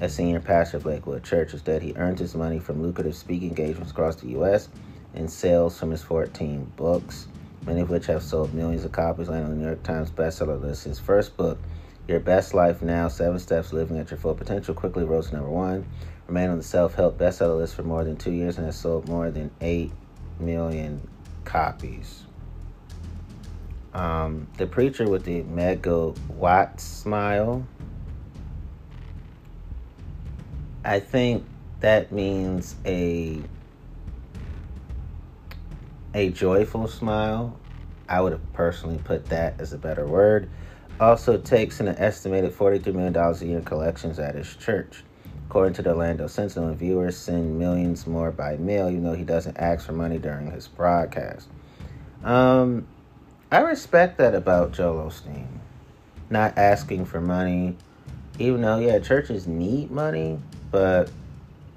[0.00, 1.52] as senior pastor of Lakewood Church.
[1.52, 4.68] Instead, he earns his money from lucrative speaking engagements across the U.S.
[5.14, 7.26] and sales from his 14 books,
[7.66, 10.60] many of which have sold millions of copies, landing on the New York Times bestseller
[10.60, 10.84] list.
[10.84, 11.58] His first book,
[12.06, 15.50] Your Best Life Now Seven Steps Living at Your Full Potential, quickly rose to number
[15.50, 15.86] one,
[16.26, 19.08] remained on the self help bestseller list for more than two years, and has sold
[19.08, 19.90] more than 8
[20.38, 21.00] million
[21.44, 22.24] copies.
[23.94, 27.66] Um, the preacher with the megawatt smile.
[30.84, 31.44] I think
[31.80, 33.40] that means a
[36.12, 37.58] a joyful smile.
[38.08, 40.50] I would have personally put that as a better word.
[41.00, 45.02] Also takes in an estimated $43 million a year in collections at his church.
[45.48, 49.56] According to the Orlando Sentinel, viewers send millions more by mail, even though he doesn't
[49.56, 51.48] ask for money during his broadcast.
[52.22, 52.86] Um,
[53.50, 55.46] I respect that about Joel Osteen.
[56.30, 57.76] Not asking for money,
[58.38, 61.10] even though, yeah, churches need money, but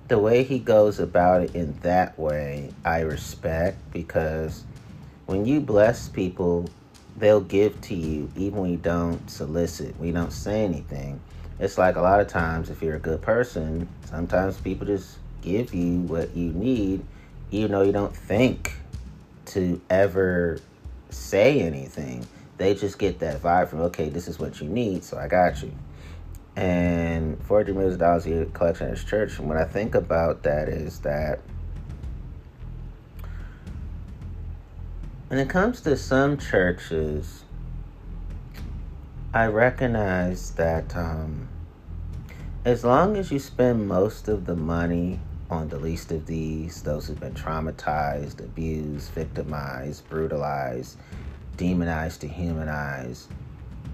[0.07, 4.63] the way he goes about it in that way, I respect because
[5.25, 6.69] when you bless people,
[7.17, 11.19] they'll give to you even when you don't solicit, we don't say anything.
[11.59, 15.73] It's like a lot of times, if you're a good person, sometimes people just give
[15.73, 17.03] you what you need,
[17.49, 18.75] even though you don't think
[19.45, 20.59] to ever
[21.09, 22.25] say anything.
[22.57, 25.63] They just get that vibe from, okay, this is what you need, so I got
[25.63, 25.71] you.
[26.55, 29.39] And $400 million a year collection at his church.
[29.39, 31.39] And what I think about that is that
[35.27, 37.43] when it comes to some churches,
[39.33, 41.49] I recognize that um,
[42.63, 47.07] as long as you spend most of the money on the least of these, those
[47.07, 50.97] who've been traumatized, abused, victimized, brutalized,
[51.57, 53.29] demonized, dehumanized,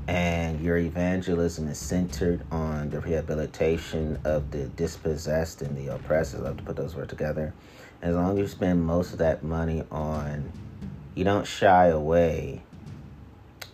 [0.07, 6.35] and your evangelism is centered on the rehabilitation of the dispossessed and the oppressed.
[6.35, 7.53] I love to put those words together.
[8.03, 10.51] As long as you spend most of that money on,
[11.15, 12.63] you don't shy away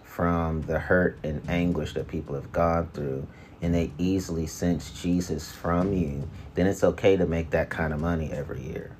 [0.03, 3.25] from the hurt and anguish that people have gone through
[3.61, 7.99] and they easily sense Jesus from you, then it's okay to make that kind of
[7.99, 8.91] money every year.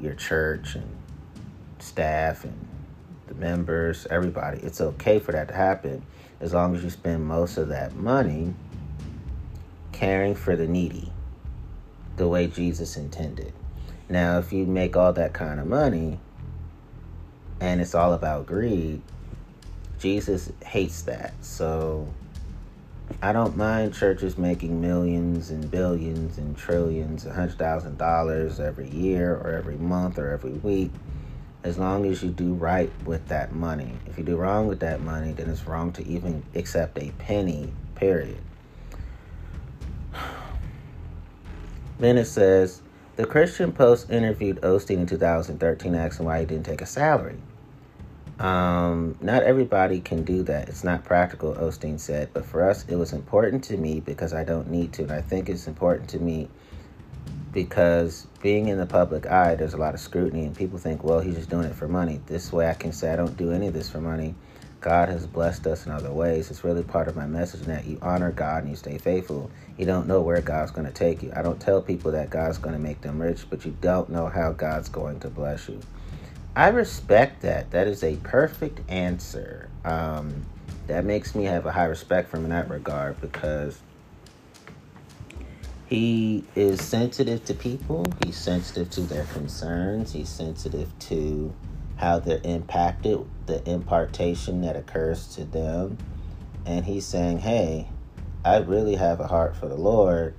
[0.00, 0.96] Your church and
[1.78, 2.66] staff and
[3.26, 4.58] the members, everybody.
[4.58, 6.02] It's okay for that to happen
[6.40, 8.54] as long as you spend most of that money
[9.92, 11.10] caring for the needy
[12.16, 13.52] the way Jesus intended.
[14.08, 16.18] Now, if you make all that kind of money
[17.60, 19.00] and it's all about greed,
[19.98, 21.32] Jesus hates that.
[21.42, 22.06] So
[23.22, 28.90] I don't mind churches making millions and billions and trillions, a hundred thousand dollars every
[28.90, 30.90] year or every month or every week,
[31.62, 33.92] as long as you do right with that money.
[34.06, 37.72] If you do wrong with that money, then it's wrong to even accept a penny,
[37.94, 38.38] period.
[41.98, 42.82] Then it says
[43.16, 47.38] the Christian Post interviewed Osteen in 2013, asking why he didn't take a salary.
[48.38, 50.68] Um, not everybody can do that.
[50.68, 52.28] It's not practical, Osteen said.
[52.34, 55.04] But for us, it was important to me because I don't need to.
[55.04, 56.48] And I think it's important to me
[57.52, 61.20] because being in the public eye, there's a lot of scrutiny, and people think, well,
[61.20, 62.20] he's just doing it for money.
[62.26, 64.34] This way I can say I don't do any of this for money.
[64.80, 66.50] God has blessed us in other ways.
[66.50, 69.50] It's really part of my message that you honor God and you stay faithful.
[69.78, 71.32] You don't know where God's going to take you.
[71.34, 74.28] I don't tell people that God's going to make them rich, but you don't know
[74.28, 75.80] how God's going to bless you.
[76.54, 77.70] I respect that.
[77.72, 79.68] That is a perfect answer.
[79.84, 80.46] Um,
[80.86, 83.80] that makes me have a high respect for him in that regard because
[85.86, 88.04] he is sensitive to people.
[88.24, 90.12] He's sensitive to their concerns.
[90.12, 91.52] He's sensitive to
[91.96, 95.98] how they're impacted, the impartation that occurs to them.
[96.64, 97.88] And he's saying, Hey,
[98.44, 100.34] I really have a heart for the Lord.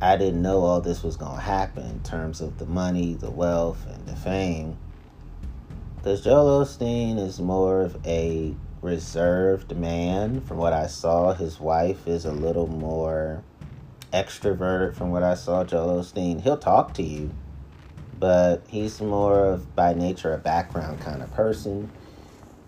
[0.00, 3.30] I didn't know all this was going to happen in terms of the money, the
[3.30, 4.76] wealth, and the fame.
[5.96, 10.40] Because Joel Osteen is more of a reserved man.
[10.42, 13.42] From what I saw, his wife is a little more
[14.12, 14.94] extroverted.
[14.94, 17.32] From what I saw, Joel Osteen, he'll talk to you,
[18.18, 21.90] but he's more of by nature a background kind of person,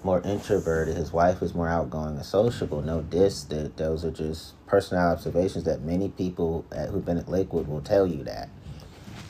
[0.04, 0.96] more introverted.
[0.96, 2.82] His wife is more outgoing and sociable.
[2.82, 7.28] No diss that those are just personal observations that many people at, who've been at
[7.28, 8.48] Lakewood will tell you that.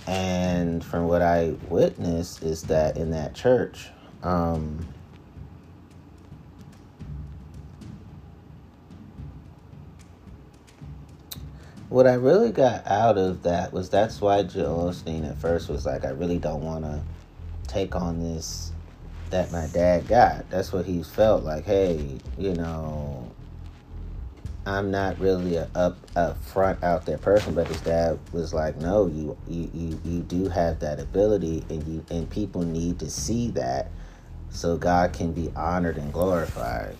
[0.07, 3.91] And from what I witnessed is that in that church,
[4.23, 4.87] um,
[11.89, 15.87] what I really got out of that was that's why Joel Osteen at first was
[15.87, 17.03] like, I really don't want to
[17.67, 18.73] take on this
[19.31, 20.49] that my dad got.
[20.51, 21.65] That's what he felt like.
[21.65, 23.31] Hey, you know,
[24.67, 28.77] I'm not really a up a front out there person, but his dad was like,
[28.77, 33.11] no, you you you, you do have that ability, and you and people need to
[33.11, 33.91] see that
[34.51, 36.97] so God can be honored and glorified.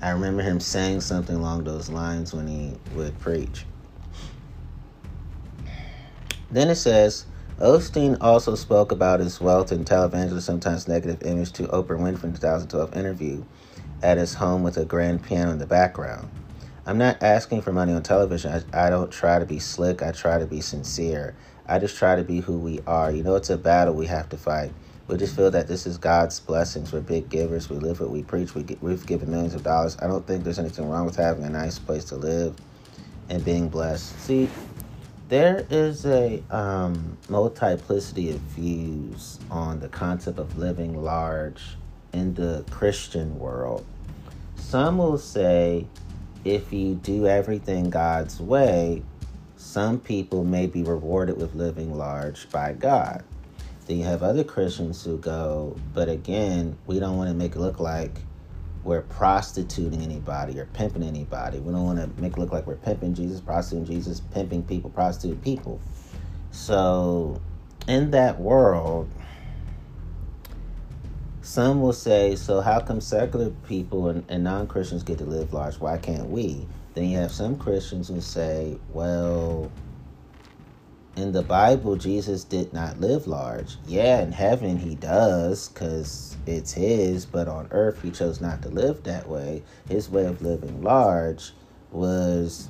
[0.00, 3.64] I remember him saying something along those lines when he would preach.
[6.50, 7.26] Then it says,
[7.58, 12.34] Osteen also spoke about his wealth and televangelist, sometimes negative image to Oprah Winfrey in
[12.34, 13.44] 2012 interview
[14.02, 16.30] at his home with a grand piano in the background.
[16.86, 18.64] I'm not asking for money on television.
[18.72, 20.02] I, I don't try to be slick.
[20.02, 21.36] I try to be sincere.
[21.66, 23.10] I just try to be who we are.
[23.10, 24.72] You know, it's a battle we have to fight.
[25.08, 26.92] We just feel that this is God's blessings.
[26.92, 27.70] We're big givers.
[27.70, 28.54] We live what we preach.
[28.54, 29.96] We get, we've given millions of dollars.
[30.02, 32.54] I don't think there's anything wrong with having a nice place to live
[33.30, 34.20] and being blessed.
[34.20, 34.50] See,
[35.30, 41.76] there is a um, multiplicity of views on the concept of living large
[42.12, 43.86] in the Christian world.
[44.56, 45.86] Some will say
[46.44, 49.02] if you do everything God's way,
[49.56, 53.24] some people may be rewarded with living large by God.
[53.88, 57.58] Then you have other Christians who go, but again, we don't want to make it
[57.58, 58.20] look like
[58.84, 61.58] we're prostituting anybody or pimping anybody.
[61.58, 64.90] We don't want to make it look like we're pimping Jesus, prostituting Jesus, pimping people,
[64.90, 65.80] prostituting people.
[66.50, 67.40] So,
[67.86, 69.10] in that world,
[71.40, 75.54] some will say, so how come secular people and, and non Christians get to live
[75.54, 75.80] large?
[75.80, 76.66] Why can't we?
[76.92, 79.72] Then you have some Christians who say, well,
[81.18, 83.76] in the Bible, Jesus did not live large.
[83.86, 88.68] Yeah, in heaven he does because it's his, but on earth he chose not to
[88.68, 89.64] live that way.
[89.88, 91.52] His way of living large
[91.90, 92.68] was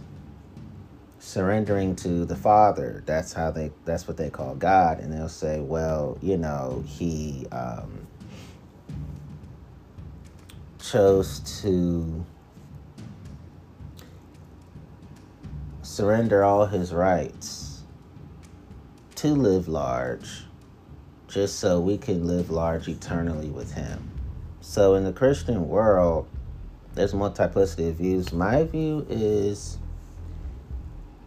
[1.19, 3.03] surrendering to the Father.
[3.05, 3.71] That's how they.
[3.85, 8.07] That's what they call God, and they'll say, well, you know, he um,
[10.81, 12.25] chose to
[15.83, 17.68] surrender all his rights
[19.19, 20.45] to live large
[21.27, 24.13] just so we can live large eternally with him.
[24.61, 26.29] So in the Christian world,
[26.95, 28.33] there's multiplicity of views.
[28.33, 29.79] My view is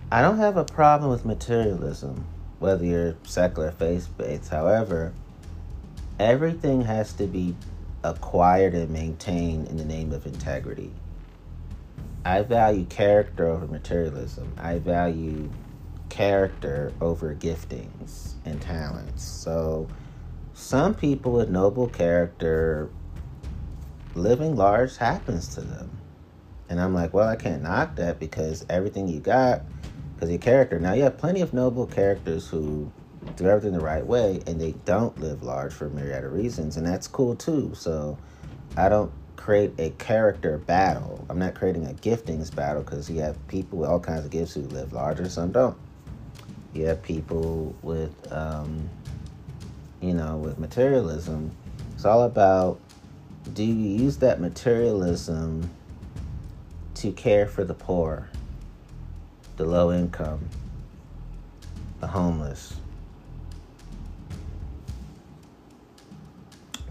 [0.09, 2.25] I don't have a problem with materialism,
[2.59, 4.49] whether you're secular faith based.
[4.49, 5.11] However,
[6.17, 7.57] everything has to be
[8.05, 10.93] acquired and maintained in the name of integrity.
[12.23, 14.53] I value character over materialism.
[14.57, 15.49] I value
[16.11, 19.23] character over giftings and talents.
[19.23, 19.87] So
[20.53, 22.89] some people with noble character
[24.13, 25.89] living large happens to them.
[26.67, 29.61] And I'm like, well, I can't knock that because everything you got,
[30.13, 30.81] because your character.
[30.81, 32.91] Now, you have plenty of noble characters who
[33.37, 36.75] do everything the right way and they don't live large for a myriad of reasons.
[36.75, 37.71] And that's cool too.
[37.73, 38.17] So
[38.75, 41.25] I don't create a character battle.
[41.29, 44.53] I'm not creating a giftings battle because you have people with all kinds of gifts
[44.53, 45.77] who live large larger, some don't.
[46.73, 48.89] You have people with, um,
[50.01, 51.51] you know, with materialism.
[51.93, 52.79] It's all about
[53.53, 55.69] do you use that materialism
[56.95, 58.29] to care for the poor,
[59.57, 60.47] the low income,
[61.99, 62.75] the homeless,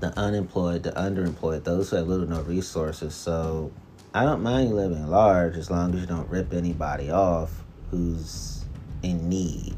[0.00, 3.14] the unemployed, the underemployed, those who have little or no resources.
[3.14, 3.70] So
[4.12, 8.59] I don't mind living large as long as you don't rip anybody off who's
[9.02, 9.76] in need.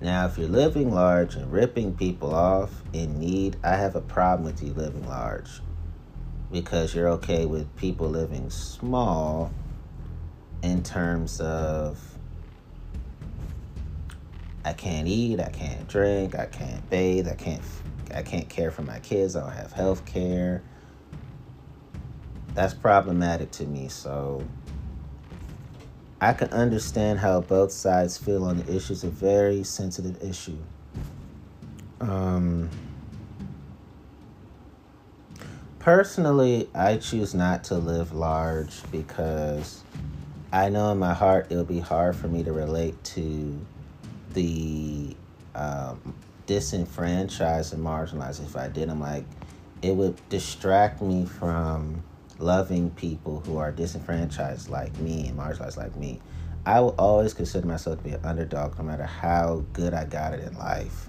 [0.00, 4.44] Now, if you're living large and ripping people off in need, I have a problem
[4.44, 5.60] with you living large
[6.50, 9.52] because you're okay with people living small
[10.62, 11.98] in terms of
[14.64, 17.62] I can't eat, I can't drink, I can't bathe, I can't
[18.12, 20.62] I can't care for my kids, I don't have health care.
[22.54, 24.44] That's problematic to me, so
[26.20, 28.92] I can understand how both sides feel on the issue.
[28.92, 30.58] It's a very sensitive issue.
[32.00, 32.68] Um,
[35.78, 39.82] personally, I choose not to live large because
[40.52, 43.58] I know in my heart it'll be hard for me to relate to
[44.34, 45.16] the
[45.54, 46.14] um,
[46.46, 48.90] disenfranchised and marginalized if I did.
[48.90, 49.24] I'm like,
[49.80, 52.02] it would distract me from
[52.40, 56.20] loving people who are disenfranchised like me and marginalized like me.
[56.66, 60.34] I will always consider myself to be an underdog no matter how good I got
[60.34, 61.08] it in life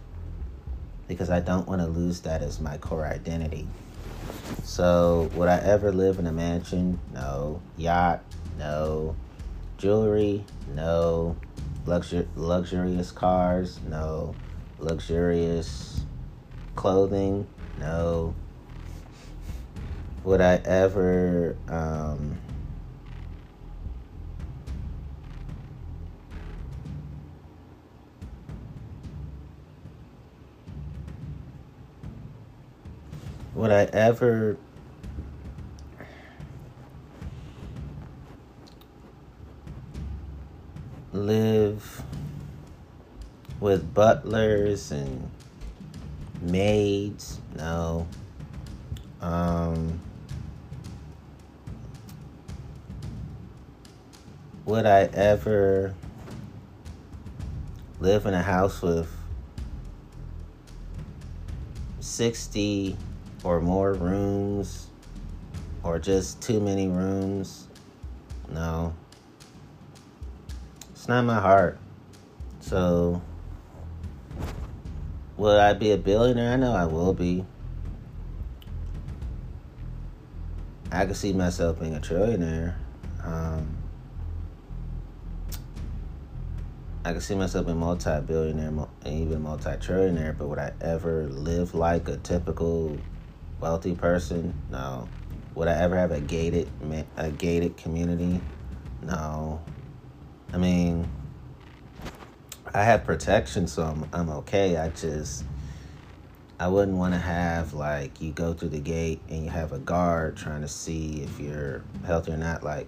[1.08, 3.68] because I don't want to lose that as my core identity.
[4.64, 7.00] So, would I ever live in a mansion?
[7.14, 7.62] No.
[7.78, 8.22] Yacht?
[8.58, 9.16] No.
[9.78, 10.46] Jewelry?
[10.74, 11.36] No.
[11.86, 13.80] Luxur- luxurious cars?
[13.88, 14.36] No.
[14.80, 16.02] Luxurious
[16.76, 17.48] clothing?
[17.80, 18.36] No
[20.24, 22.38] would I ever um,
[33.56, 34.58] would I ever
[41.14, 42.04] live
[43.60, 45.30] with butlers and
[46.42, 47.40] maids?
[47.56, 48.08] No.
[49.22, 50.00] Um,
[54.72, 55.94] would I ever
[58.00, 59.12] live in a house with
[62.00, 62.96] 60
[63.44, 64.88] or more rooms
[65.84, 67.68] or just too many rooms?
[68.50, 68.94] No.
[70.92, 71.78] It's not my heart.
[72.62, 73.22] So,
[75.36, 76.54] will I be a billionaire?
[76.54, 77.44] I know I will be.
[80.94, 82.76] I could see myself being a trillionaire.
[83.22, 83.81] Um,
[87.04, 92.08] I can see myself being multi-billionaire and even multi-trillionaire, but would I ever live like
[92.08, 92.98] a typical
[93.60, 94.54] wealthy person?
[94.70, 95.10] No.
[95.56, 96.70] Would I ever have a gated
[97.18, 98.40] a gated community?
[99.02, 99.62] No.
[100.54, 101.10] I mean,
[102.72, 104.78] I have protection, so I'm I'm okay.
[104.78, 105.44] I just
[106.60, 109.80] I wouldn't want to have like you go through the gate and you have a
[109.80, 112.64] guard trying to see if you're healthy or not.
[112.64, 112.88] Like,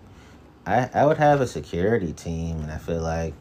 [0.68, 3.34] I I would have a security team, and I feel like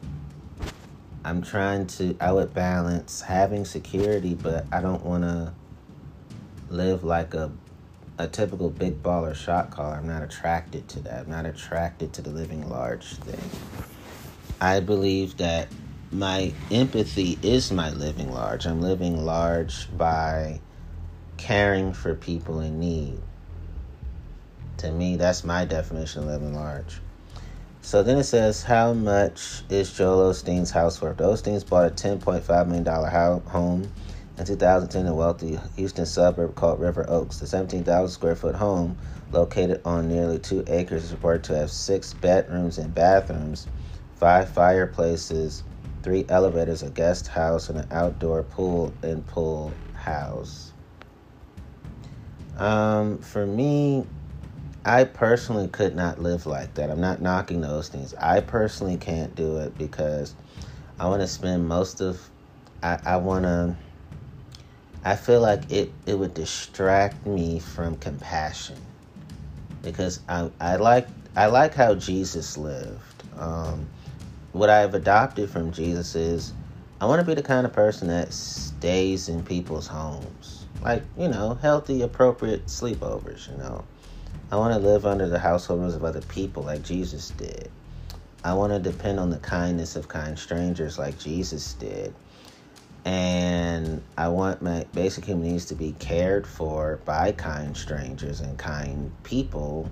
[1.25, 5.53] I'm trying to, I would balance having security, but I don't want to
[6.69, 7.51] live like a,
[8.17, 9.95] a typical big baller shot caller.
[9.95, 11.21] I'm not attracted to that.
[11.21, 13.39] I'm not attracted to the living large thing.
[14.59, 15.69] I believe that
[16.11, 18.65] my empathy is my living large.
[18.65, 20.59] I'm living large by
[21.37, 23.19] caring for people in need.
[24.77, 26.99] To me, that's my definition of living large.
[27.83, 31.17] So then it says, how much is Joel Osteen's house worth?
[31.17, 32.85] Osteen's bought a $10.5 million
[33.49, 33.91] home
[34.37, 37.39] in 2010 in a wealthy Houston suburb called River Oaks.
[37.39, 38.97] The 17,000 square foot home,
[39.33, 43.67] located on nearly two acres, is reported to have six bedrooms and bathrooms,
[44.15, 45.63] five fireplaces,
[46.03, 50.71] three elevators, a guest house, and an outdoor pool and pool house.
[52.57, 54.05] Um, for me,
[54.85, 56.89] I personally could not live like that.
[56.89, 58.13] I'm not knocking those things.
[58.15, 60.35] I personally can't do it because
[60.99, 62.29] I want to spend most of
[62.81, 63.75] I, I want to
[65.05, 68.77] I feel like it it would distract me from compassion
[69.81, 73.23] because I I like I like how Jesus lived.
[73.37, 73.87] Um,
[74.51, 76.53] what I've adopted from Jesus is
[77.01, 80.65] I want to be the kind of person that stays in people's homes.
[80.81, 83.83] Like, you know, healthy, appropriate sleepovers, you know.
[84.53, 87.71] I want to live under the households of other people like Jesus did.
[88.43, 92.13] I want to depend on the kindness of kind strangers like Jesus did.
[93.03, 98.55] And I want my basic human needs to be cared for by kind strangers and
[98.59, 99.89] kind people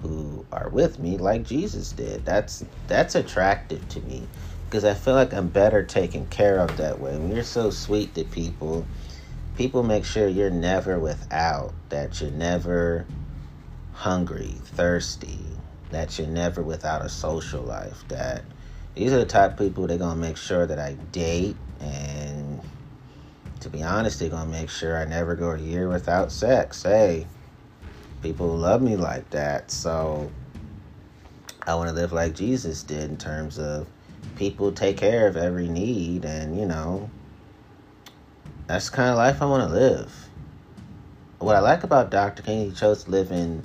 [0.00, 2.24] who are with me like Jesus did.
[2.24, 4.28] That's that's attractive to me
[4.66, 7.18] because I feel like I'm better taken care of that way.
[7.18, 8.86] When you're so sweet to people,
[9.56, 13.06] people make sure you're never without, that you're never
[13.94, 15.40] hungry, thirsty,
[15.90, 18.04] that you're never without a social life.
[18.08, 18.44] That
[18.94, 22.60] these are the type of people they're gonna make sure that I date, and
[23.60, 26.82] to be honest, they're gonna make sure I never go a year without sex.
[26.82, 27.26] Hey,
[28.22, 30.30] people love me like that, so
[31.66, 33.86] I want to live like Jesus did in terms of
[34.36, 37.08] people take care of every need and you know
[38.66, 40.28] that's the kind of life i want to live
[41.38, 43.62] what i like about dr king he chose to live in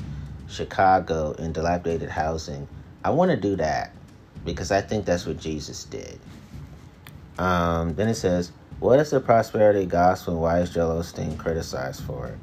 [0.50, 2.68] chicago in dilapidated housing
[3.04, 3.91] i want to do that
[4.45, 6.20] because i think that's what jesus did
[7.38, 12.04] um, then it says what is the prosperity gospel and why is joel osteen criticized
[12.04, 12.38] for it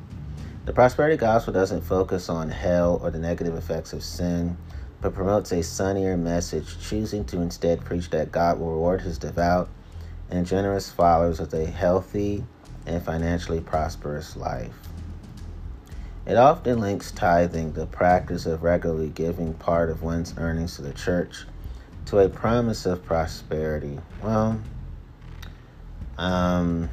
[0.64, 4.56] the prosperity gospel doesn't focus on hell or the negative effects of sin
[5.00, 9.68] but promotes a sunnier message, choosing to instead preach that God will reward his devout
[10.30, 12.44] and generous followers with a healthy
[12.86, 14.85] and financially prosperous life.
[16.26, 20.92] It often links tithing, the practice of regularly giving part of one's earnings to the
[20.92, 21.46] church,
[22.06, 24.00] to a promise of prosperity.
[24.20, 24.60] Well,
[26.18, 26.90] um,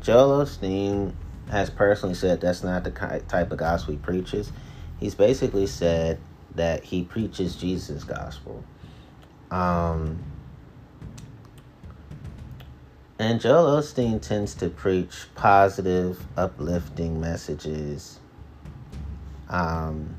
[0.00, 1.12] Joel Osteen
[1.50, 2.90] has personally said that's not the
[3.28, 4.50] type of gospel he preaches.
[4.98, 6.18] He's basically said
[6.54, 8.64] that he preaches Jesus' gospel.
[9.50, 10.18] Um,
[13.18, 18.18] and Joel Osteen tends to preach positive, uplifting messages.
[19.52, 20.16] Um,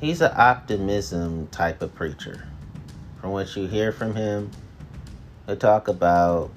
[0.00, 2.46] he's an optimism type of preacher.
[3.20, 4.50] From what you hear from him,
[5.46, 6.50] he'll talk about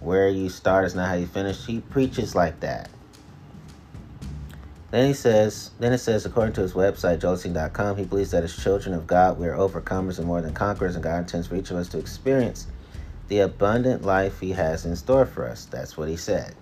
[0.00, 1.64] where you start is not how you finish.
[1.64, 2.90] He preaches like that.
[4.90, 8.56] Then he says, then it says, according to his website, joelosteen.com, he believes that as
[8.56, 11.70] children of God, we are overcomers and more than conquerors, and God intends for each
[11.70, 12.66] of us to experience
[13.28, 15.64] the abundant life he has in store for us.
[15.64, 16.54] That's what he said.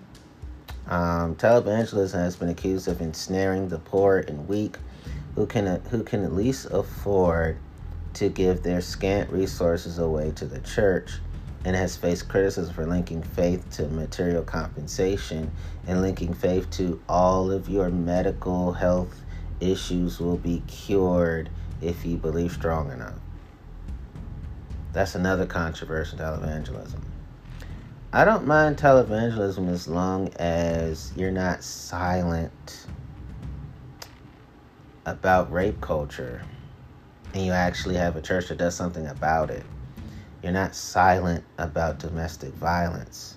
[0.87, 4.77] Um, televangelism has been accused of ensnaring the poor and weak
[5.35, 7.57] who can, who can at least afford
[8.15, 11.19] to give their scant resources away to the church
[11.65, 15.49] and has faced criticism for linking faith to material compensation
[15.87, 19.21] and linking faith to all of your medical health
[19.59, 21.49] issues will be cured
[21.81, 23.15] if you believe strong enough.
[24.91, 27.12] That's another controversy controversial televangelism.
[28.15, 32.85] I don't mind televangelism as long as you're not silent
[35.03, 36.43] about rape culture
[37.33, 39.65] and you actually have a church that does something about it.
[40.43, 43.35] You're not silent about domestic violence.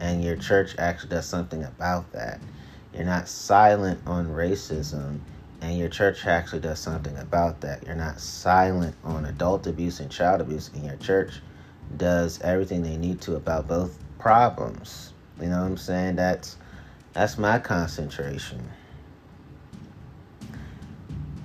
[0.00, 2.40] And your church actually does something about that.
[2.94, 5.18] You're not silent on racism.
[5.60, 7.84] And your church actually does something about that.
[7.84, 10.70] You're not silent on adult abuse and child abuse.
[10.72, 11.42] And your church
[11.98, 15.12] does everything they need to about both problems.
[15.40, 16.16] You know what I'm saying?
[16.16, 16.56] That's
[17.12, 18.60] that's my concentration.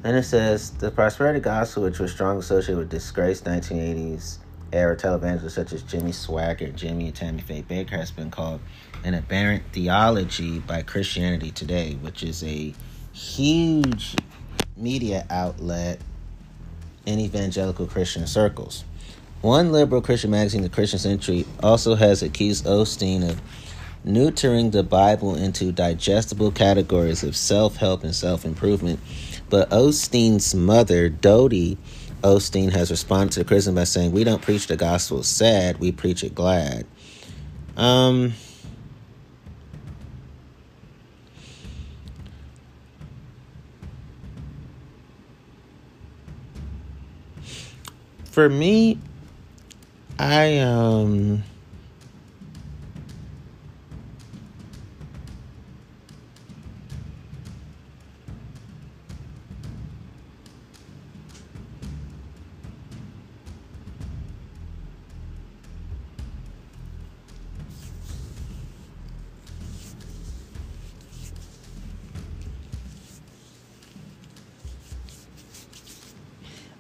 [0.02, 4.40] Then it says the prosperity gospel, which was strongly associated with disgraced 1980s
[4.74, 8.62] era televangelists such as Jimmy Swaggart, Jimmy and Tammy Faye Bakker has been called
[9.04, 12.74] an aberrant theology by Christianity Today, which is a
[13.14, 14.16] huge
[14.76, 16.02] media outlet
[17.06, 18.86] in evangelical Christian circles.
[19.42, 23.42] One liberal Christian magazine, The Christian Century, also has accused Osteen of
[24.06, 29.00] neutering the Bible into digestible categories of self help and self improvement.
[29.50, 31.80] But Osteen's mother, Dodie,
[32.22, 35.92] Osteen has responded to the criticism by saying, We don't preach the gospel sad, we
[35.92, 36.86] preach it glad.
[37.76, 38.34] Um,
[48.26, 49.00] for me,
[50.22, 51.44] I um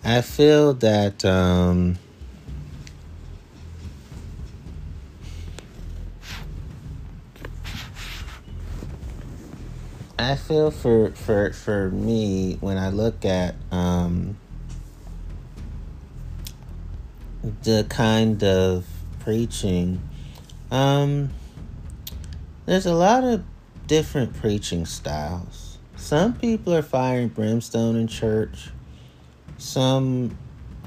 [0.04, 1.98] I feel that um
[10.22, 14.38] I feel for for for me when I look at um,
[17.64, 18.86] the kind of
[19.22, 20.00] preaching,
[20.70, 21.32] um,
[22.68, 23.44] there's a lot of
[23.88, 25.80] different preaching styles.
[25.96, 28.70] Some people are firing brimstone in church.
[29.58, 30.38] Some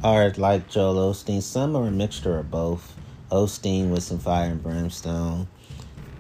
[0.04, 1.42] are like Joel Osteen.
[1.42, 2.94] Some are a mixture of both.
[3.32, 5.48] Osteen with some fire and brimstone.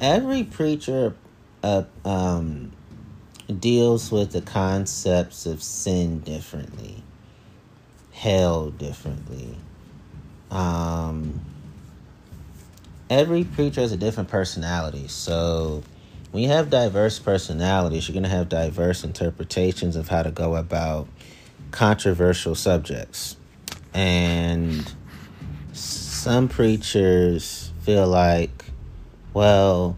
[0.00, 1.14] Every preacher
[1.62, 2.72] uh, um,
[3.60, 7.02] deals with the concepts of sin differently,
[8.12, 9.56] hell differently.
[10.50, 11.40] Um,
[13.10, 15.08] every preacher has a different personality.
[15.08, 15.82] So
[16.30, 20.56] when you have diverse personalities, you're going to have diverse interpretations of how to go
[20.56, 21.08] about
[21.70, 23.36] controversial subjects.
[23.92, 24.92] And
[25.72, 28.64] some preachers feel like,
[29.32, 29.96] well,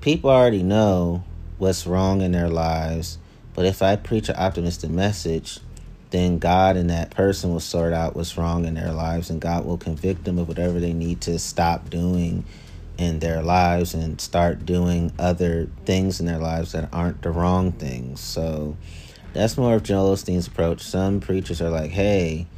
[0.00, 1.24] people already know
[1.62, 3.18] what's wrong in their lives.
[3.54, 5.60] But if I preach an optimistic message,
[6.10, 9.64] then God and that person will sort out what's wrong in their lives, and God
[9.64, 12.44] will convict them of whatever they need to stop doing
[12.98, 17.70] in their lives and start doing other things in their lives that aren't the wrong
[17.70, 18.18] things.
[18.18, 18.76] So
[19.32, 20.82] that's more of Joel Osteen's approach.
[20.82, 22.48] Some preachers are like, hey,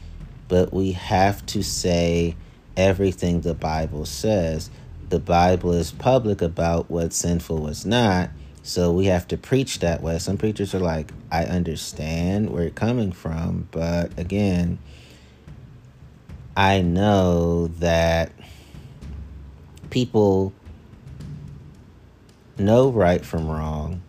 [0.48, 2.36] but we have to say
[2.74, 4.70] everything the Bible says.
[5.10, 8.30] The Bible is public about what's sinful, what's not
[8.66, 10.18] so we have to preach that way.
[10.18, 14.78] Some preachers are like, I understand where you're coming from, but again,
[16.56, 18.32] I know that
[19.90, 20.54] people
[22.56, 24.00] know right from wrong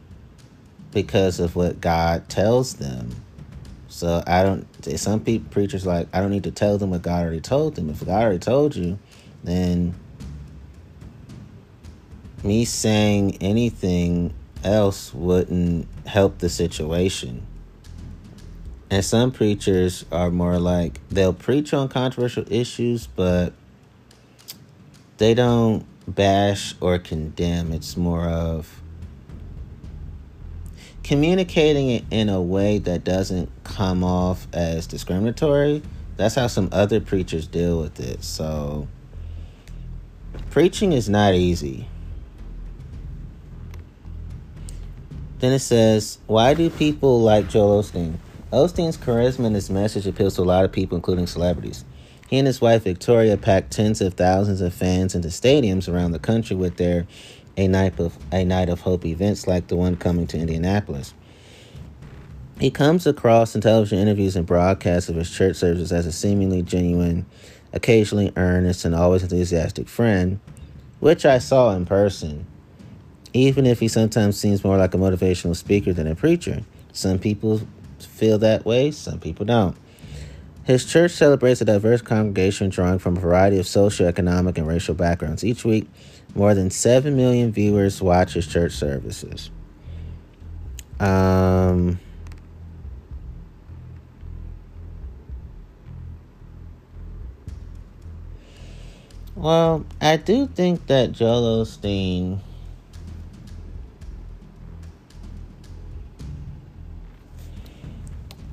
[0.93, 3.13] because of what God tells them.
[3.89, 4.65] So I don't.
[4.97, 7.89] Some people preachers like I don't need to tell them what God already told them.
[7.89, 8.99] If God already told you,
[9.43, 9.95] then
[12.41, 14.33] me saying anything
[14.65, 17.45] else wouldn't help the situation.
[18.89, 23.53] And some preachers are more like they'll preach on controversial issues, but
[25.17, 27.71] they don't bash or condemn.
[27.71, 28.81] It's more of
[31.03, 35.81] communicating it in a way that doesn't come off as discriminatory.
[36.17, 38.23] That's how some other preachers deal with it.
[38.23, 38.87] So,
[40.49, 41.87] preaching is not easy.
[45.45, 48.15] Then it says, Why do people like Joel Osteen?
[48.51, 51.85] Osteen's charisma and his message appeals to a lot of people, including celebrities.
[52.27, 56.19] He and his wife Victoria packed tens of thousands of fans into stadiums around the
[56.19, 57.05] country with their
[57.57, 61.13] a night of a night of hope events like the one coming to Indianapolis.
[62.59, 66.63] He comes across in television interviews and broadcasts of his church services as a seemingly
[66.63, 67.27] genuine,
[67.71, 70.39] occasionally earnest, and always enthusiastic friend,
[70.99, 72.47] which I saw in person
[73.35, 76.63] even if he sometimes seems more like a motivational speaker than a preacher.
[76.93, 77.59] Some people
[77.99, 79.75] feel that way, some people don't.
[80.63, 85.43] His church celebrates a diverse congregation drawing from a variety of socioeconomic and racial backgrounds.
[85.43, 85.89] Each week,
[86.33, 89.51] more than 7 million viewers watch his church services.
[91.01, 91.99] Um,
[99.35, 102.39] well, I do think that Joel Osteen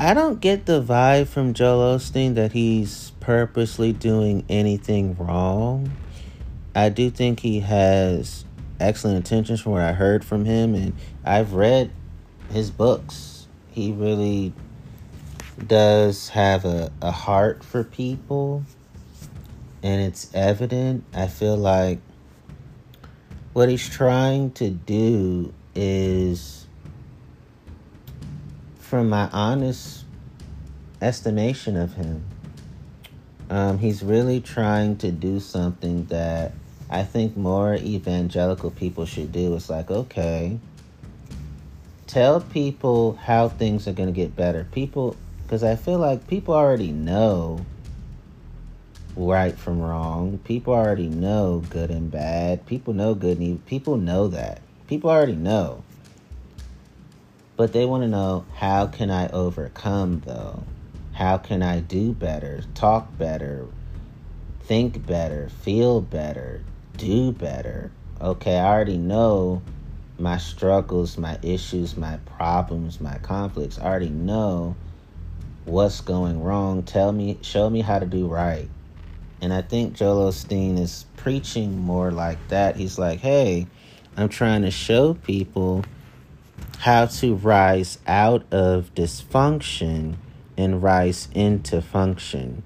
[0.03, 5.93] I don't get the vibe from Joel Osteen that he's purposely doing anything wrong.
[6.75, 8.45] I do think he has
[8.81, 10.95] excellent intentions from what I heard from him, and
[11.25, 11.93] I've read
[12.51, 13.47] his books.
[13.71, 14.53] He really
[15.69, 18.65] does have a, a heart for people,
[19.85, 21.05] and it's evident.
[21.15, 22.01] I feel like
[23.53, 26.62] what he's trying to do is
[28.93, 30.05] from my honest
[31.01, 32.23] estimation of him,
[33.49, 36.53] um, he's really trying to do something that
[36.91, 39.57] I think more evangelical people should do.
[39.57, 40.59] It's like, okay,
[42.07, 44.67] tell people how things are going to get better.
[44.73, 47.65] People, because I feel like people already know
[49.17, 50.37] right from wrong.
[50.45, 52.67] People already know good and bad.
[52.67, 53.63] People know good and evil.
[53.65, 54.61] People know that.
[54.87, 55.83] People already know.
[57.63, 60.65] But they want to know how can I overcome though?
[61.13, 63.69] How can I do better, talk better,
[64.63, 66.65] think better, feel better,
[66.97, 67.93] do better?
[68.21, 69.63] Okay, I already know
[70.19, 73.79] my struggles, my issues, my problems, my conflicts.
[73.79, 74.75] I already know
[75.65, 76.83] what's going wrong.
[76.83, 78.69] Tell me, show me how to do right.
[79.41, 82.75] And I think Joel Osteen is preaching more like that.
[82.75, 83.69] He's like, hey,
[84.17, 85.85] I'm trying to show people
[86.83, 90.17] how to rise out of dysfunction
[90.57, 92.61] and rise into function.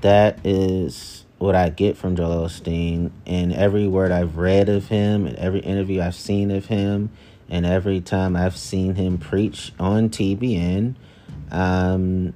[0.00, 3.10] That is what I get from Joel Osteen.
[3.26, 7.10] And every word I've read of him, and every interview I've seen of him,
[7.50, 10.94] and every time I've seen him preach on TBN,
[11.50, 12.32] um,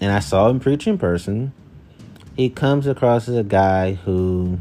[0.00, 1.52] and I saw him preach in person,
[2.36, 4.60] he comes across as a guy who,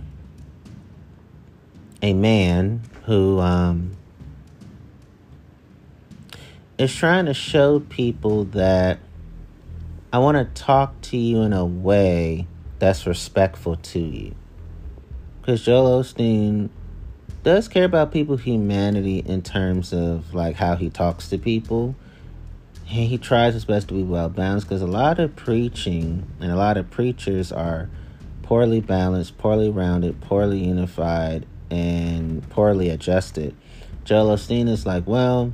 [2.01, 3.97] a man who, um,
[6.77, 8.99] is trying to show people that
[10.11, 12.47] I want to talk to you in a way
[12.79, 14.35] that's respectful to you.
[15.41, 16.69] Because Joel Osteen
[17.43, 21.95] does care about people's humanity in terms of like how he talks to people.
[22.89, 26.51] And he tries his best to be well balanced because a lot of preaching and
[26.51, 27.89] a lot of preachers are
[28.43, 33.55] poorly balanced, poorly rounded, poorly unified, and poorly adjusted.
[34.03, 35.53] Joel Osteen is like, well,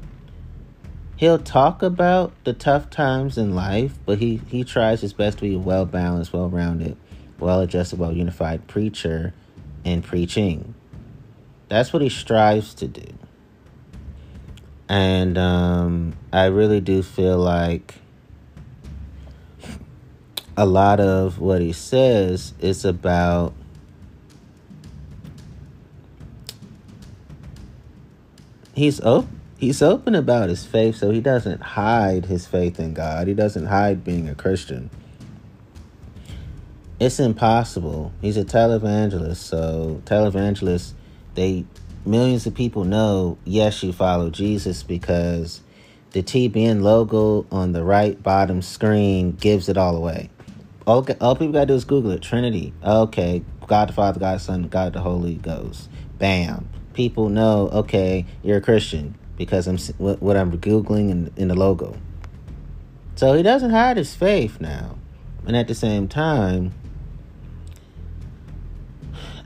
[1.20, 5.42] he'll talk about the tough times in life, but he, he tries his best to
[5.44, 6.96] be a well balanced, well rounded,
[7.38, 9.34] well adjusted, well unified preacher
[9.84, 10.74] in preaching.
[11.68, 13.06] That's what he strives to do.
[14.88, 17.96] And um, I really do feel like
[20.56, 23.54] a lot of what he says is about
[28.74, 33.28] he's open he's open about his faith, so he doesn't hide his faith in God.
[33.28, 34.90] He doesn't hide being a Christian.
[37.00, 38.14] It's impossible.
[38.22, 40.94] He's a televangelist, so televangelists,
[41.36, 41.66] they
[42.06, 45.62] millions of people know, yes, you follow Jesus because
[46.12, 50.30] the TBN logo on the right bottom screen gives it all away.
[50.88, 52.22] All, all people gotta do is Google it.
[52.22, 52.74] Trinity.
[52.84, 53.44] Okay.
[53.68, 55.90] God the Father, God the Son, God the Holy Ghost.
[56.18, 56.68] Bam.
[56.94, 61.98] People know, okay, you're a Christian because I'm what I'm googling in, in the logo.
[63.16, 64.98] So he doesn't hide his faith now,
[65.48, 66.74] and at the same time,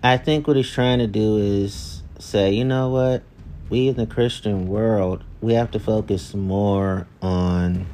[0.02, 3.22] I think what he's trying to do is say, you know what,
[3.70, 7.86] we in the Christian world, we have to focus more on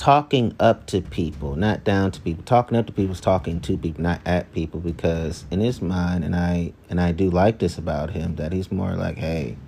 [0.00, 2.42] talking up to people, not down to people.
[2.42, 4.80] Talking up to people is talking to people, not at people.
[4.80, 8.72] Because in his mind, and I and I do like this about him, that he's
[8.72, 9.58] more like, hey.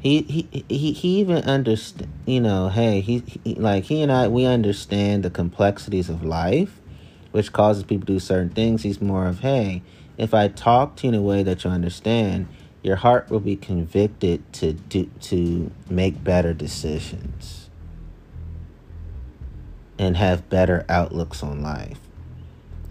[0.00, 4.28] He, he he he even understand you know hey he, he like he and I
[4.28, 6.80] we understand the complexities of life
[7.32, 9.82] which causes people to do certain things he's more of hey
[10.16, 12.46] if I talk to you in a way that you understand
[12.86, 17.68] your heart will be convicted to do, to make better decisions
[19.98, 21.98] and have better outlooks on life.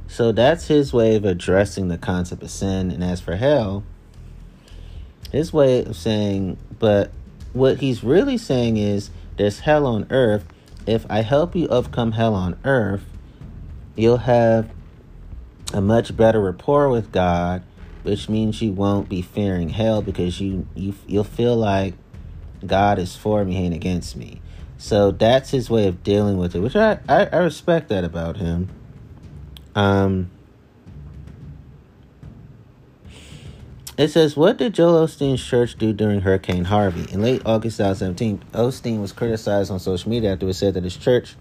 [0.10, 2.91] So that's his way of addressing the concept of sin.
[2.91, 3.86] And as for hell,
[5.32, 7.12] his way of saying, but
[7.54, 10.43] what he's really saying is there's hell on earth.
[10.86, 13.06] If I help you overcome hell on earth,
[13.96, 14.70] you'll have
[15.74, 17.64] a much better rapport with God
[18.06, 21.95] which means you won't be fearing hell because you you you'll feel like
[22.66, 24.41] God is for me and against me.
[24.78, 28.38] So that's his way of dealing with it, which I, I, I respect that about
[28.38, 28.70] him.
[29.74, 30.30] Um,
[33.97, 37.12] it says, What did Joel Osteen's church do during Hurricane Harvey?
[37.12, 40.97] In late August 2017, Osteen was criticized on social media after it said that his
[40.97, 41.36] church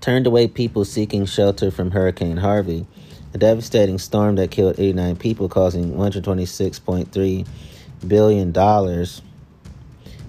[0.00, 2.86] turned away people seeking shelter from Hurricane Harvey
[3.34, 7.46] a devastating storm that killed 89 people, causing $126.3
[8.06, 9.06] billion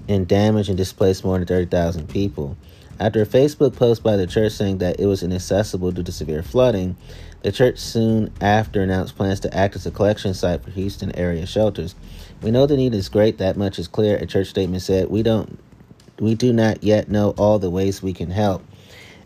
[0.08, 2.58] in damage and displaced more than 30,000 people.
[3.00, 6.44] After a Facebook post by the church saying that it was inaccessible due to severe
[6.44, 6.96] flooding,
[7.42, 11.46] the church soon after announced plans to act as a collection site for Houston area
[11.46, 11.96] shelters.
[12.42, 15.10] We know the need is great, that much is clear, a church statement said.
[15.10, 15.60] We don't
[16.20, 18.64] we do not yet know all the ways we can help.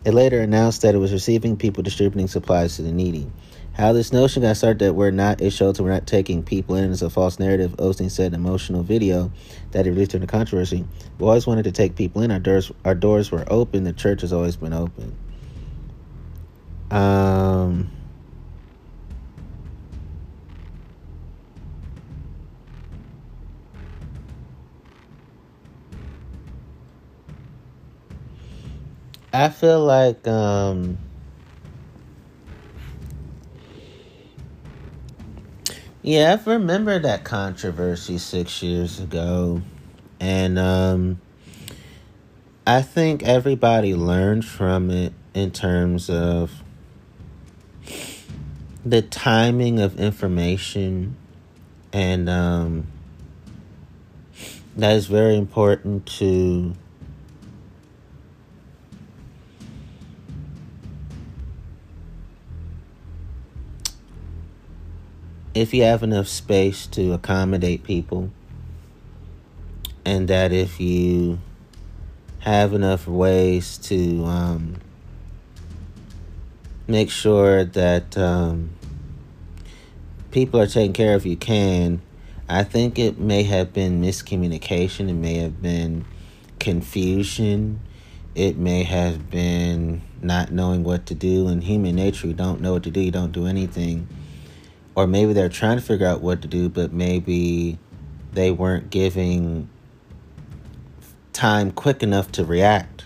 [0.05, 3.29] It later announced that it was receiving people distributing supplies to the needy.
[3.77, 6.89] How this notion got started that we're not a shelter, we're not taking people in
[6.89, 7.75] is a false narrative.
[7.77, 9.31] Osteen said in an emotional video
[9.69, 10.83] that he released during the controversy.
[11.19, 12.31] We always wanted to take people in.
[12.31, 13.83] Our doors, our doors were open.
[13.83, 15.15] The church has always been open.
[16.89, 17.91] Um.
[29.31, 30.97] I feel like um
[36.07, 39.61] Yeah, I remember that controversy six years ago.
[40.21, 41.19] And um,
[42.65, 46.63] I think everybody learned from it in terms of
[48.85, 51.17] the timing of information
[51.91, 52.87] and um,
[54.77, 56.73] that is very important to
[65.61, 68.29] if you have enough space to accommodate people
[70.05, 71.39] and that if you
[72.39, 74.75] have enough ways to um,
[76.87, 78.69] make sure that um,
[80.31, 82.01] people are taken care of you can
[82.47, 86.05] i think it may have been miscommunication it may have been
[86.59, 87.79] confusion
[88.35, 92.73] it may have been not knowing what to do in human nature you don't know
[92.73, 94.07] what to do you don't do anything
[94.97, 97.77] or maybe they're trying to figure out what to do, but maybe
[98.33, 99.69] they weren't giving
[101.33, 103.05] time quick enough to react.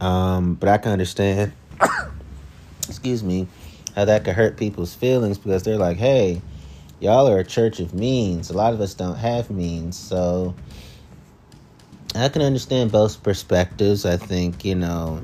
[0.00, 1.52] Um, but I can understand,
[2.88, 3.48] excuse me,
[3.94, 6.40] how that could hurt people's feelings because they're like, hey,
[6.98, 8.48] y'all are a church of means.
[8.48, 9.98] A lot of us don't have means.
[9.98, 10.54] So
[12.14, 14.06] I can understand both perspectives.
[14.06, 15.20] I think, you know,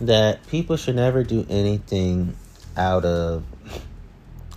[0.00, 2.36] that people should never do anything
[2.76, 3.44] out of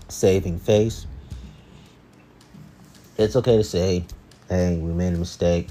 [0.08, 1.08] saving face.
[3.18, 4.06] It's okay to say,
[4.50, 5.70] hey, we made a mistake.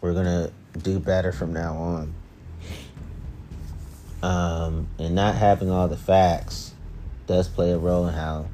[0.00, 2.14] We're going to do better from now on.
[4.22, 6.74] Um, and not having all the facts
[7.26, 8.46] does play a role in how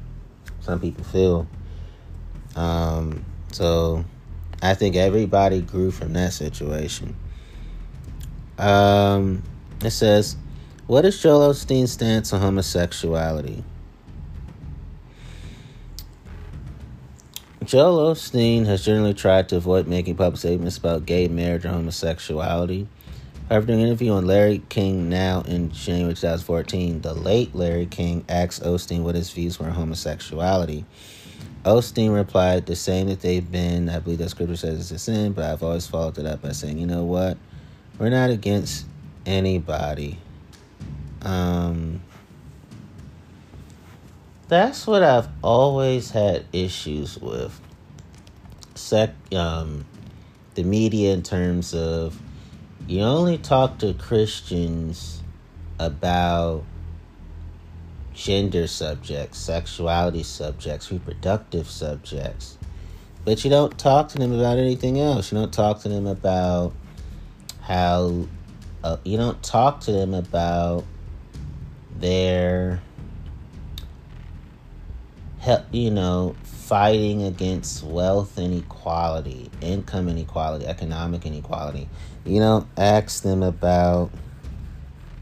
[0.61, 1.47] some people feel.
[2.55, 4.05] Um, so
[4.61, 7.15] I think everybody grew from that situation.
[8.57, 9.43] Um,
[9.83, 10.35] it says,
[10.87, 13.63] What is Joel Osteen's stance on homosexuality?
[17.65, 22.87] Joel Osteen has generally tried to avoid making public statements about gay marriage or homosexuality.
[23.49, 28.23] However, during an interview on Larry King Now in January 2014, the late Larry King
[28.29, 30.85] asked Osteen what his views were on homosexuality.
[31.63, 33.89] Osteen replied the same that they've been.
[33.89, 36.51] I believe that scripture says it's a sin, but I've always followed it up by
[36.51, 37.35] saying, you know what?
[37.97, 38.85] We're not against
[39.25, 40.19] anybody.
[41.21, 42.01] Um,
[44.47, 47.59] that's what I've always had issues with.
[48.75, 49.85] Sec, um,
[50.53, 52.19] the media in terms of
[52.87, 55.23] you only talk to Christians
[55.79, 56.63] about
[58.13, 62.57] gender subjects, sexuality subjects, reproductive subjects,
[63.25, 65.31] but you don't talk to them about anything else.
[65.31, 66.73] You don't talk to them about
[67.61, 68.27] how
[68.85, 70.83] uh, you don't talk to them about
[71.97, 72.83] their
[75.39, 81.89] help you know fighting against wealth inequality income inequality economic inequality.
[82.25, 84.11] You don't ask them about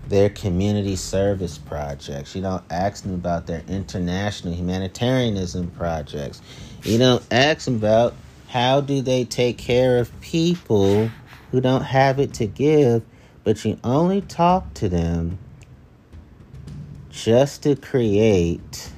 [0.09, 2.35] their community service projects.
[2.35, 6.41] You don't ask them about their international humanitarianism projects.
[6.83, 8.13] You don't ask them about
[8.49, 11.09] how do they take care of people
[11.51, 13.03] who don't have it to give
[13.43, 15.37] but you only talk to them
[17.09, 18.89] just to create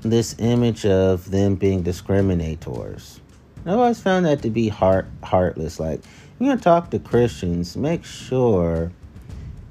[0.00, 3.20] this image of them being discriminators.
[3.66, 5.80] I've always found that to be heart heartless.
[5.80, 6.00] Like,
[6.38, 8.92] you're gonna talk to Christians, make sure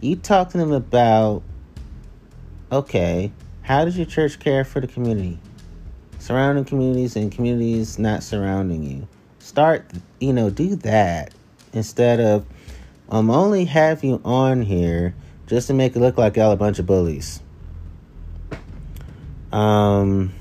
[0.02, 1.44] you talk to them about
[2.72, 3.32] okay,
[3.62, 5.40] how does your church care for the community?
[6.20, 9.08] Surrounding communities and communities not surrounding you.
[9.48, 9.90] Start,
[10.20, 11.34] you know, do that
[11.72, 12.46] instead of
[13.08, 15.16] I'm um, only have you on here
[15.48, 17.42] just to make it look like y'all a bunch of bullies.
[19.54, 20.34] Um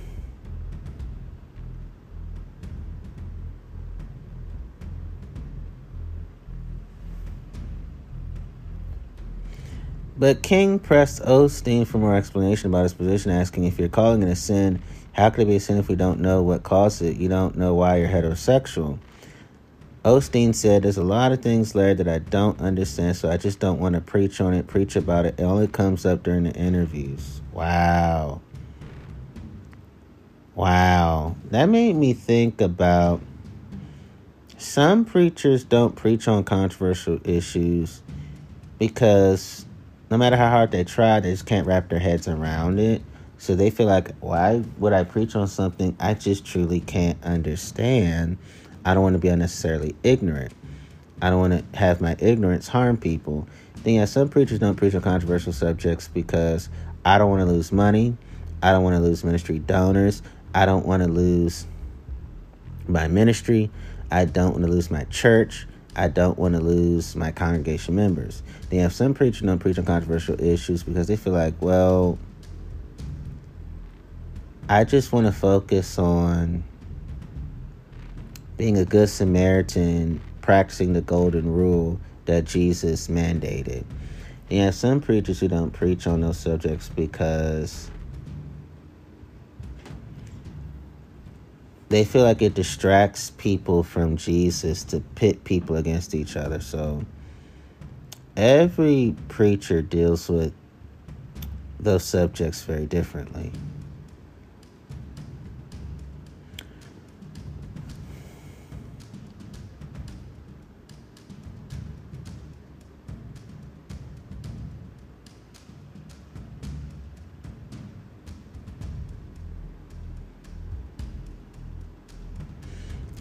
[10.19, 14.31] But King pressed Osteen for more explanation about his position, asking if you're calling it
[14.31, 14.83] a sin,
[15.17, 17.17] how could it be sin if we don't know what caused it?
[17.17, 18.99] You don't know why you're heterosexual.
[20.05, 23.59] Osteen said, There's a lot of things, Larry, that I don't understand, so I just
[23.59, 25.41] don't want to preach on it, preach about it.
[25.41, 27.41] It only comes up during the interviews.
[27.53, 28.43] Wow.
[30.55, 31.35] Wow.
[31.47, 33.23] That made me think about
[34.59, 38.03] some preachers don't preach on controversial issues
[38.79, 39.65] because
[40.11, 43.01] no matter how hard they try, they just can't wrap their heads around it.
[43.47, 48.39] So they feel like, why would I preach on something I just truly can't understand?
[48.85, 50.53] I don't want to be unnecessarily ignorant.
[51.23, 53.47] I don't want to have my ignorance harm people.
[53.85, 56.69] Then, yeah, some preachers don't preach on controversial subjects because
[57.05, 58.17] I don't want to lose money.
[58.65, 60.23] I don't want to lose ministry donors.
[60.53, 61.69] I don't want to lose
[62.89, 63.71] my ministry.
[64.11, 65.69] I don't want to lose my church.
[65.95, 68.43] I don't want to lose my congregation members.
[68.71, 72.19] They have some preachers don't preach on controversial issues because they feel like, well,
[74.69, 76.65] I just want to focus on
[78.57, 83.85] being a good Samaritan, practicing the golden rule that Jesus mandated.
[84.51, 87.93] You have some preachers who don't preach on those subjects because
[91.89, 96.61] they feel like it distracts people from Jesus to pit people against each other.
[96.61, 97.05] So
[98.37, 100.53] every preacher deals with
[101.79, 103.53] those subjects very differently.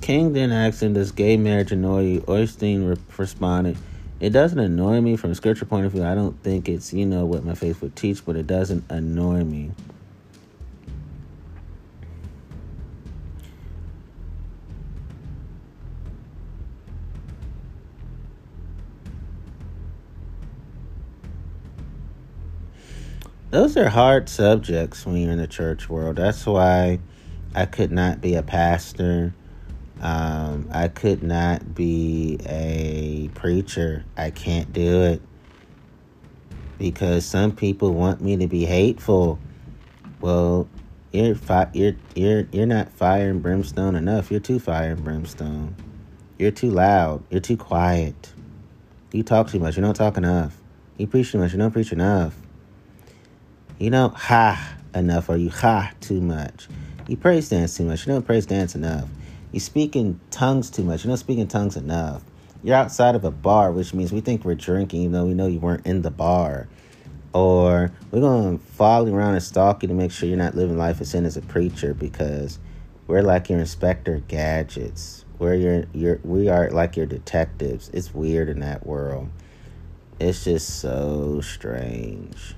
[0.05, 2.21] King then asked him, Does gay marriage annoy you?
[2.21, 3.75] Osteen re- responded,
[4.19, 6.03] It doesn't annoy me from a scripture point of view.
[6.03, 9.43] I don't think it's, you know, what my faith would teach, but it doesn't annoy
[9.43, 9.71] me.
[23.49, 26.17] Those are hard subjects when you're in the church world.
[26.17, 26.99] That's why
[27.55, 29.33] I could not be a pastor
[30.05, 34.05] um, I could not be a preacher.
[34.15, 35.19] I can't do it
[36.77, 39.39] because some people want me to be hateful.
[40.21, 40.69] Well,
[41.11, 44.29] you're fi- you're you're you're not fire and brimstone enough.
[44.29, 45.75] You're too fire and brimstone.
[46.37, 47.23] You're too loud.
[47.31, 48.31] You're too quiet.
[49.11, 49.75] You talk too much.
[49.75, 50.55] You don't talk enough.
[50.97, 51.51] You preach too much.
[51.51, 52.35] You don't preach enough.
[53.79, 56.67] You don't ha enough or you ha too much.
[57.07, 58.05] You praise dance too much.
[58.05, 59.09] You don't praise dance enough.
[59.55, 59.95] You speak
[60.31, 61.05] tongues too much.
[61.05, 62.21] You're not speaking tongues enough.
[62.61, 65.47] You're outside of a bar, which means we think we're drinking, even though we know
[65.47, 66.67] you weren't in the bar.
[67.31, 70.55] Or we're going to follow you around and stalk you to make sure you're not
[70.55, 72.59] living life as sin as a preacher because
[73.07, 75.23] we're like your inspector gadgets.
[75.39, 77.89] We're your, your, we are like your detectives.
[77.93, 79.29] It's weird in that world.
[80.19, 82.55] It's just so strange.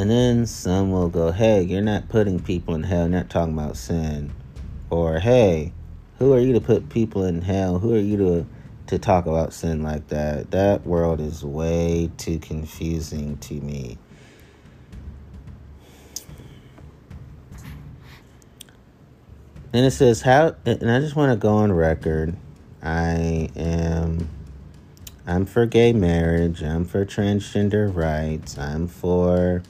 [0.00, 3.52] And then some will go, hey, you're not putting people in hell, you're not talking
[3.52, 4.32] about sin.
[4.88, 5.74] Or, hey,
[6.18, 7.78] who are you to put people in hell?
[7.78, 8.46] Who are you to
[8.86, 10.52] to talk about sin like that?
[10.52, 13.98] That world is way too confusing to me.
[19.74, 22.38] And it says how and I just want to go on record.
[22.82, 24.30] I am
[25.26, 29.62] I'm for gay marriage, I'm for transgender rights, I'm for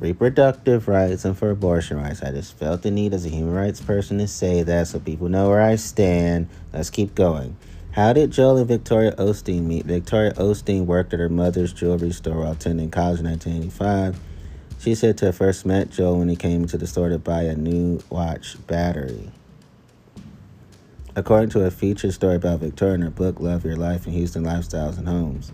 [0.00, 2.22] reproductive rights and for abortion rights.
[2.22, 5.28] I just felt the need as a human rights person to say that so people
[5.28, 6.48] know where I stand.
[6.72, 7.56] Let's keep going.
[7.92, 9.84] How did Joel and Victoria Osteen meet?
[9.84, 14.18] Victoria Osteen worked at her mother's jewelry store while attending college in 1985.
[14.78, 17.54] She said to first met Joel when he came to the store to buy a
[17.54, 19.30] new watch battery.
[21.16, 24.44] According to a featured story about Victoria in her book, Love Your Life in Houston
[24.44, 25.52] Lifestyles and Homes.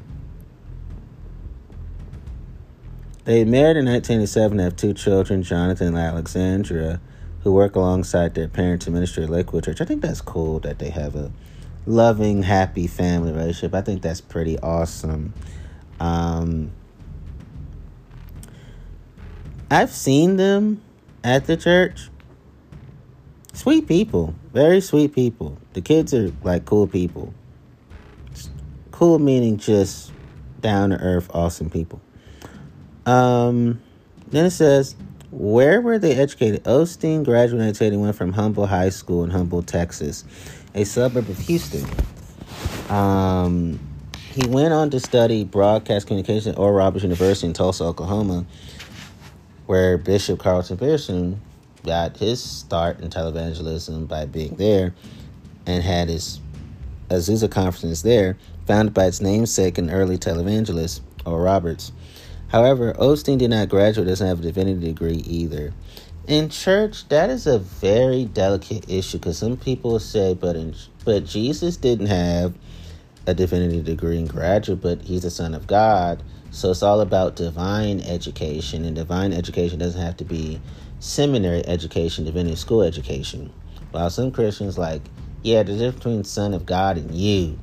[3.26, 7.00] They married in 1987 and have two children, Jonathan and Alexandra,
[7.42, 9.80] who work alongside their parents in ministry at Lakewood Church.
[9.80, 11.32] I think that's cool that they have a
[11.86, 13.74] loving, happy family relationship.
[13.74, 15.34] I think that's pretty awesome.
[15.98, 16.70] Um,
[19.72, 20.80] I've seen them
[21.24, 22.10] at the church.
[23.54, 25.58] Sweet people, very sweet people.
[25.72, 27.34] The kids are like cool people.
[28.92, 30.12] Cool meaning just
[30.60, 32.00] down to earth, awesome people.
[33.06, 33.80] Um,
[34.28, 34.96] then it says,
[35.30, 36.64] where were they educated?
[36.64, 40.24] Osteen graduated in went from Humble High School in Humble, Texas,
[40.74, 41.88] a suburb of Houston.
[42.88, 43.78] Um,
[44.32, 48.44] he went on to study broadcast communication at Oral Roberts University in Tulsa, Oklahoma,
[49.66, 51.40] where Bishop Carlton Pearson
[51.84, 54.94] got his start in televangelism by being there
[55.66, 56.40] and had his
[57.08, 58.36] Azusa conference there,
[58.66, 61.92] founded by its namesake and early televangelist, Oral Roberts.
[62.48, 65.72] However, Osteen did not graduate, doesn't have a divinity degree either.
[66.26, 70.74] In church, that is a very delicate issue because some people say, but in,
[71.04, 72.54] but Jesus didn't have
[73.26, 76.22] a divinity degree and graduate, but he's the son of God.
[76.50, 80.60] So it's all about divine education, and divine education doesn't have to be
[81.00, 83.52] seminary education, divinity school education.
[83.90, 85.02] While some Christians like,
[85.42, 87.58] yeah, the difference between son of God and you,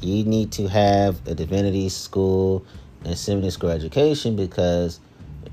[0.00, 2.64] you need to have a divinity school
[3.04, 5.00] and seminary school education because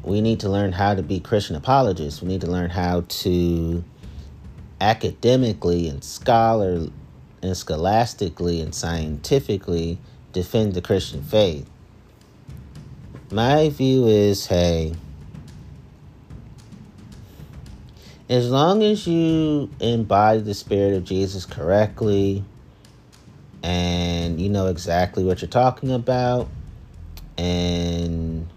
[0.03, 2.21] we need to learn how to be Christian apologists.
[2.21, 3.83] We need to learn how to
[4.79, 6.87] academically and scholar
[7.41, 9.97] and scholastically and scientifically
[10.33, 11.67] defend the Christian faith.
[13.31, 14.95] My view is hey,
[18.29, 22.43] as long as you embody the spirit of Jesus correctly
[23.63, 26.47] and you know exactly what you're talking about
[27.37, 28.47] and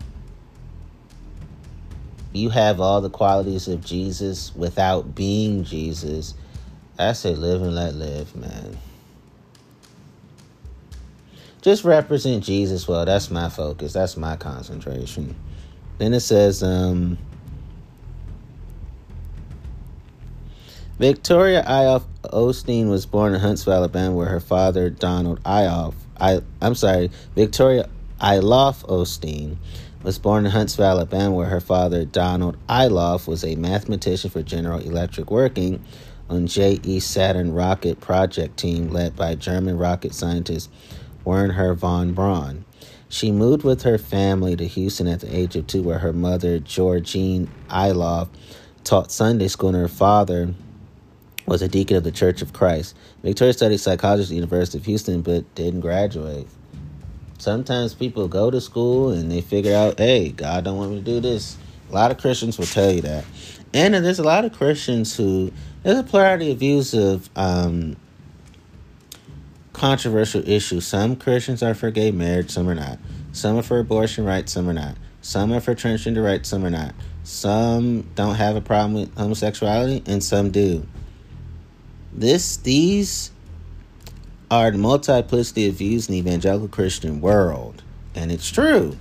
[2.32, 6.34] you have all the qualities of Jesus without being Jesus,
[6.98, 8.78] I say live and let live, man.
[11.62, 13.04] Just represent Jesus well.
[13.04, 13.92] That's my focus.
[13.92, 15.34] That's my concentration.
[15.98, 17.18] Then it says, um,
[20.98, 26.74] Victoria Eyoff Osteen was born in Huntsville, Alabama, where her father, Donald Eyoff, I, I'm
[26.74, 27.88] sorry, Victoria
[28.20, 29.56] Iloff Osteen
[30.02, 34.78] was born in Huntsville, Alabama, where her father, Donald Iloff, was a mathematician for General
[34.78, 35.82] Electric working
[36.28, 37.00] on J.E.
[37.00, 40.70] Saturn rocket project team led by German rocket scientist
[41.24, 42.66] Wernher von Braun.
[43.08, 46.58] She moved with her family to Houston at the age of two, where her mother,
[46.58, 48.28] Georgine Iloff,
[48.84, 50.54] taught Sunday school, and her father
[51.46, 52.94] was a deacon of the Church of Christ.
[53.22, 56.46] Victoria studied psychology at the University of Houston, but didn't graduate
[57.40, 61.02] sometimes people go to school and they figure out, hey, God don't want me to
[61.02, 61.56] do this.
[61.88, 63.24] A lot of Christians will tell you that.
[63.72, 67.96] And there's a lot of Christians who, there's a plurality of views of um,
[69.72, 70.86] controversial issues.
[70.86, 72.98] Some Christians are for gay marriage, some are not.
[73.32, 74.96] Some are for abortion rights, some are not.
[75.22, 76.94] Some are for transgender rights, some are not.
[77.22, 80.86] Some don't have a problem with homosexuality, and some do.
[82.12, 83.30] This, these
[84.50, 87.82] are the multiplicity of views in the evangelical Christian world.
[88.14, 88.96] And it's true.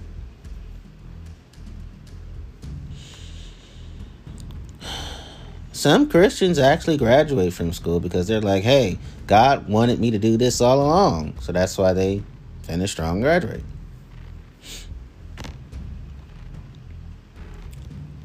[5.72, 10.36] Some Christians actually graduate from school because they're like, hey, God wanted me to do
[10.36, 11.36] this all along.
[11.40, 12.22] So that's why they
[12.64, 13.64] finish strong graduate.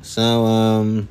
[0.03, 1.09] So, um,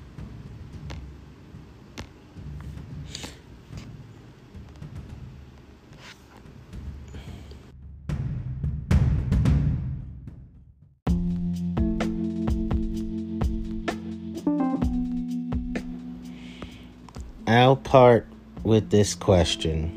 [17.53, 18.25] I'll part
[18.63, 19.89] with this question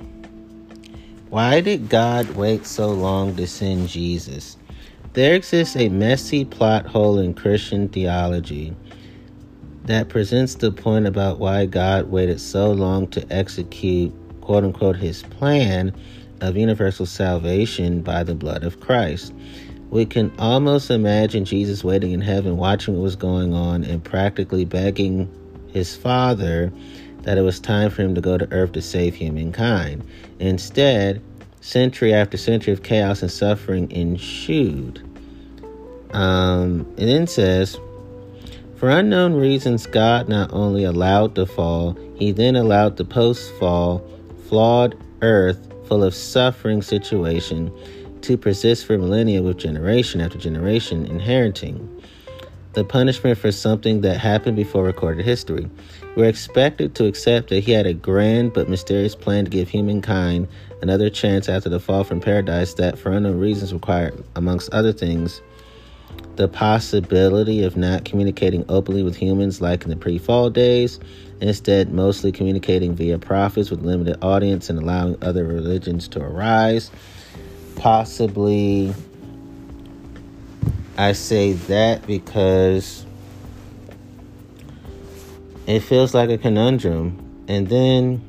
[1.31, 4.57] Why did God wait so long to send Jesus?
[5.15, 8.77] There exists a messy plot hole in Christian theology
[9.85, 14.13] that presents the point about why God waited so long to execute,
[14.43, 15.95] quote unquote, his plan
[16.43, 19.33] of universal salvation by the blood of Christ.
[19.89, 24.67] We can almost imagine Jesus waiting in heaven, watching what was going on, and practically
[24.67, 25.33] begging
[25.73, 26.73] his Father
[27.27, 30.09] that it was time for him to go to earth to save humankind.
[30.39, 31.21] Instead,
[31.61, 35.03] century after century of chaos and suffering ensued.
[36.13, 37.81] Um, it then says,
[38.77, 44.09] For unknown reasons, God not only allowed the fall, he then allowed the post fall,
[44.49, 45.59] flawed earth
[45.89, 47.73] full of suffering situation
[48.21, 51.96] to persist for millennia with generation after generation inheriting
[52.77, 55.67] the punishment for something that happened before recorded history.
[56.15, 60.47] We're expected to accept that he had a grand but mysterious plan to give humankind
[60.83, 65.41] another chance after the fall from paradise that, for unknown reasons, required, amongst other things,
[66.37, 71.01] the possibility of not communicating openly with humans like in the pre fall days,
[71.41, 76.91] instead, mostly communicating via prophets with limited audience and allowing other religions to arise.
[77.77, 78.93] Possibly
[80.99, 83.05] I say that because
[85.67, 87.23] it feels like a conundrum.
[87.49, 88.23] And then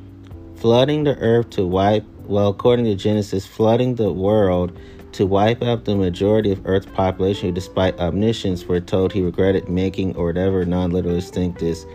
[0.58, 4.78] flooding the earth to wipe, well, according to Genesis, flooding the world
[5.14, 9.70] to wipe out the majority of Earth's population, who, despite omniscience, were told he regretted
[9.70, 11.86] making or whatever non literalists think this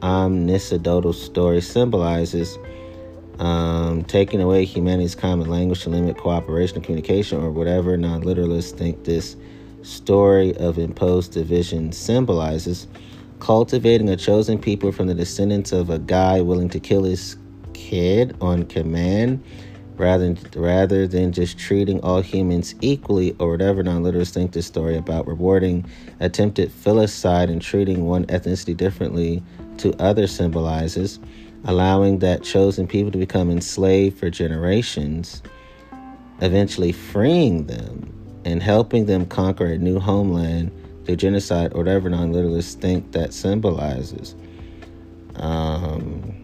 [0.00, 2.58] omnicidal story symbolizes.
[3.38, 8.76] Um, taking away humanity's common language to limit cooperation and communication, or whatever non literalists
[8.76, 9.36] think this
[9.82, 12.86] story of imposed division symbolizes
[13.38, 17.36] cultivating a chosen people from the descendants of a guy willing to kill his
[17.72, 19.42] kid on command
[19.96, 23.82] rather than, rather than just treating all humans equally or whatever.
[23.82, 25.86] Non-literalists think this story about rewarding
[26.20, 29.42] attempted filicide and treating one ethnicity differently
[29.78, 31.18] to other symbolizes
[31.64, 35.42] allowing that chosen people to become enslaved for generations
[36.40, 40.70] eventually freeing them and helping them conquer a new homeland
[41.04, 44.34] through genocide or whatever non-literalists think that symbolizes
[45.36, 46.40] um,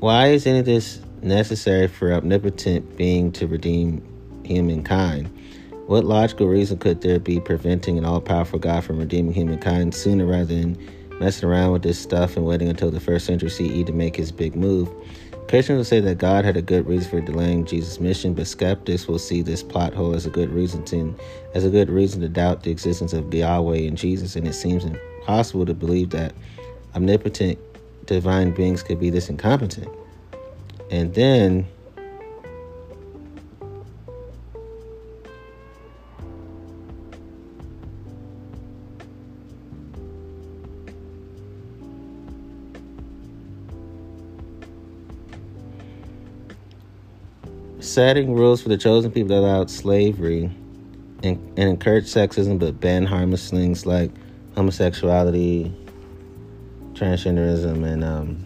[0.00, 4.02] why is any of this necessary for omnipotent being to redeem
[4.44, 5.30] humankind?
[5.90, 10.24] What logical reason could there be preventing an all powerful God from redeeming humankind sooner
[10.24, 10.78] rather than
[11.18, 14.30] messing around with this stuff and waiting until the first century CE to make his
[14.30, 14.88] big move?
[15.48, 19.08] Christians will say that God had a good reason for delaying Jesus' mission, but skeptics
[19.08, 21.12] will see this plot hole as a good reason to
[21.56, 24.84] as a good reason to doubt the existence of Yahweh and Jesus, and it seems
[24.84, 26.32] impossible to believe that
[26.94, 27.58] omnipotent
[28.06, 29.88] divine beings could be this incompetent.
[30.92, 31.66] And then
[47.90, 50.44] setting rules for the chosen people that allowed slavery
[51.22, 54.10] and, and encourage sexism but ban harmless things like
[54.54, 55.72] homosexuality,
[56.92, 58.44] transgenderism and um,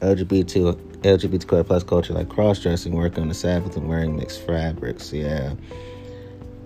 [0.00, 5.12] LGBT LGBTQ plus culture like cross dressing, working on the Sabbath, and wearing mixed fabrics.
[5.12, 5.54] Yeah.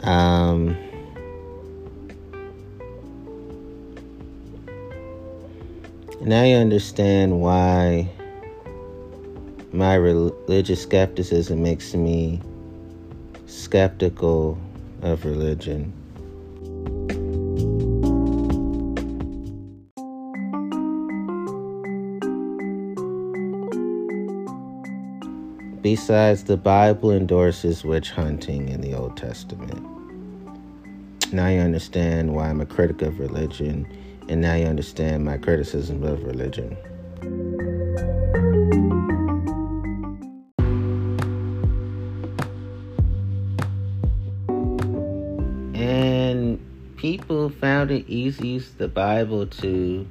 [0.01, 0.76] Um,
[6.22, 8.09] now you understand why
[9.73, 12.40] my religious skepticism makes me
[13.47, 14.59] skeptical
[15.01, 15.93] of religion.
[25.81, 29.85] Besides, the Bible endorses witch hunting in the Old Testament.
[31.32, 33.86] Now you understand why I'm a critic of religion,
[34.28, 36.77] and now you understand my criticism of religion.
[47.03, 50.07] People found it use the Bible to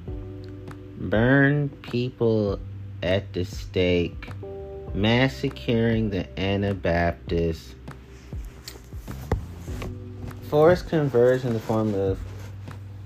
[0.97, 2.59] burn people
[3.01, 4.29] at the stake
[4.93, 7.75] massacring the Anabaptists,
[10.49, 12.19] forced conversion in the form of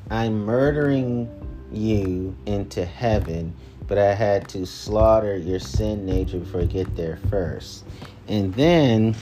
[0.10, 1.30] I'm murdering
[1.72, 3.54] you into heaven,
[3.88, 7.86] but I had to slaughter your sin nature before I get there first.
[8.28, 9.16] And then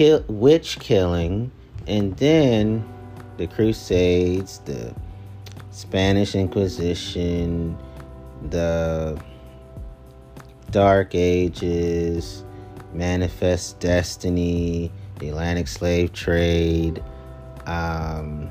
[0.00, 1.52] kill witch killing,
[1.86, 2.82] and then
[3.36, 4.94] the Crusades, the
[5.72, 7.76] Spanish Inquisition,
[8.48, 9.22] the
[10.70, 12.44] Dark Ages,
[12.94, 17.04] Manifest Destiny, the Atlantic Slave Trade,
[17.66, 18.50] um,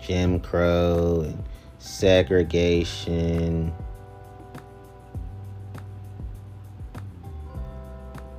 [0.00, 1.44] Jim Crow, and
[1.78, 3.72] segregation,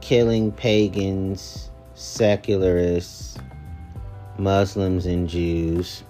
[0.01, 1.68] killing pagans,
[1.99, 3.37] secularists,
[4.37, 6.03] Muslims, and Jews.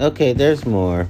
[0.00, 1.08] Okay, there's more.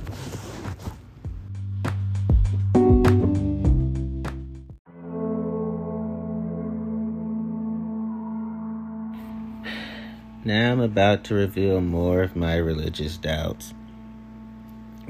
[10.45, 13.75] Now I'm about to reveal more of my religious doubts.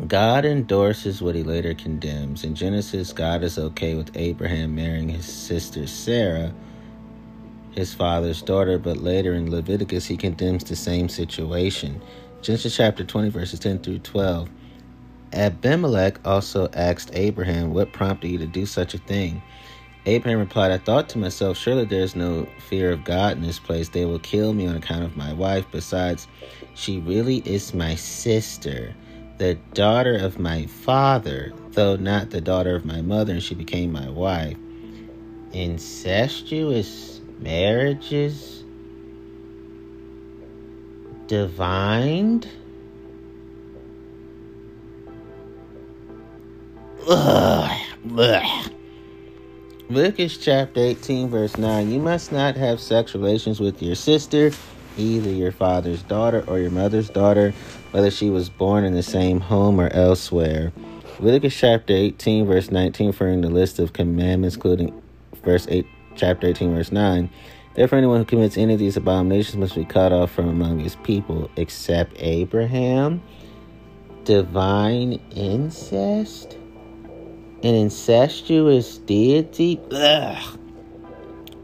[0.07, 2.45] God endorses what he later condemns.
[2.45, 6.55] In Genesis, God is okay with Abraham marrying his sister Sarah,
[7.73, 12.01] his father's daughter, but later in Leviticus, he condemns the same situation.
[12.43, 14.49] Genesis chapter 20, verses 10 through 12.
[15.33, 19.43] Abimelech also asked Abraham, What prompted you to do such a thing?
[20.07, 23.59] Abraham replied, I thought to myself, Surely there is no fear of God in this
[23.59, 23.89] place.
[23.89, 25.67] They will kill me on account of my wife.
[25.71, 26.29] Besides,
[26.75, 28.95] she really is my sister,
[29.39, 33.93] the daughter of my father, though not the daughter of my mother, and she became
[33.93, 34.57] my wife.
[35.53, 38.65] Incestuous marriages
[41.29, 42.49] divined.
[47.09, 47.81] Ugh.
[48.19, 48.73] Ugh.
[49.91, 54.51] Leviticus chapter 18, verse 9 You must not have sexual relations with your sister,
[54.99, 57.55] either your father's daughter or your mother's daughter,
[57.91, 60.73] whether she was born in the same home or elsewhere.
[61.19, 65.03] Leviticus chapter 18, verse 19, referring the list of commandments, including
[65.43, 67.29] verse 8, chapter 18, verse 9.
[67.75, 70.97] Therefore, anyone who commits any of these abominations must be cut off from among his
[70.97, 73.23] people, except Abraham.
[74.25, 76.55] Divine incest?
[77.63, 79.81] An incestuous deity?
[79.91, 80.59] Ugh.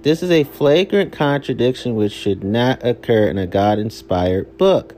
[0.03, 4.95] This is a flagrant contradiction which should not occur in a God inspired book.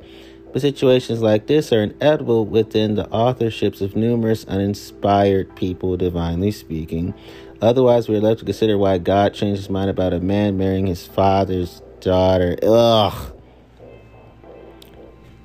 [0.56, 7.12] But situations like this are inevitable within the authorships of numerous uninspired people, divinely speaking.
[7.60, 10.86] Otherwise, we are left to consider why God changed his mind about a man marrying
[10.86, 12.56] his father's daughter.
[12.62, 13.34] Ugh.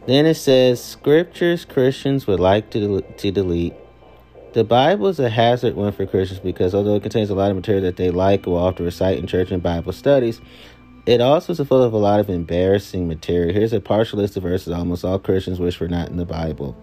[0.08, 3.74] Then it says, scriptures Christians would like to, to delete
[4.54, 7.56] the Bible is a hazard one for Christians because although it contains a lot of
[7.56, 10.42] material that they like or often recite in church and Bible studies,
[11.06, 13.54] it also is full of a lot of embarrassing material.
[13.54, 16.76] Here's a partial list of verses almost all Christians wish were not in the Bible.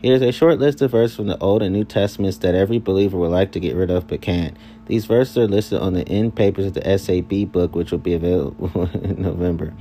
[0.00, 3.18] Here's a short list of verses from the Old and New Testaments that every believer
[3.18, 4.56] would like to get rid of but can't.
[4.86, 8.14] These verses are listed on the end papers of the SAB book, which will be
[8.14, 9.74] available in November.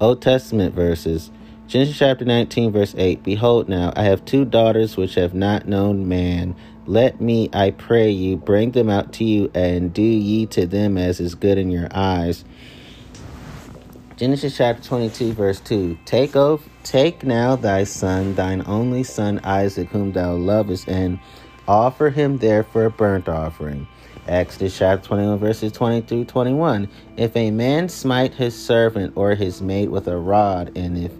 [0.00, 1.30] Old Testament verses
[1.68, 6.08] Genesis chapter 19, verse 8 Behold, now I have two daughters which have not known
[6.08, 6.56] man.
[6.86, 10.96] Let me, I pray you, bring them out to you, and do ye to them
[10.96, 12.46] as is good in your eyes.
[14.18, 19.90] Genesis chapter 22, verse 2 Take off, take now thy son, thine only son Isaac,
[19.90, 21.20] whom thou lovest, and
[21.68, 23.86] offer him there for a burnt offering.
[24.26, 26.88] Exodus chapter 21, verses 20 through 21.
[27.16, 31.12] If a man smite his servant or his maid with a rod, and if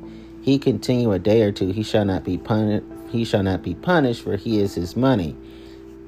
[0.42, 2.84] he continue a day or two, he shall not be punished.
[3.10, 5.36] He shall not be punished, for he is his money.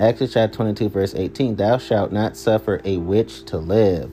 [0.00, 1.54] Exodus chapter 22, verse 18.
[1.54, 4.10] Thou shalt not suffer a witch to live.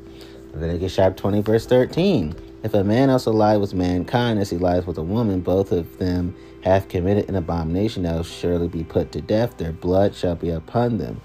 [0.53, 2.35] Leviticus chapter 20, verse 13.
[2.63, 5.99] If a man also lie with mankind as he lies with a woman, both of
[5.99, 9.57] them have committed an abomination, they'll surely be put to death.
[9.57, 11.21] Their blood shall be upon them.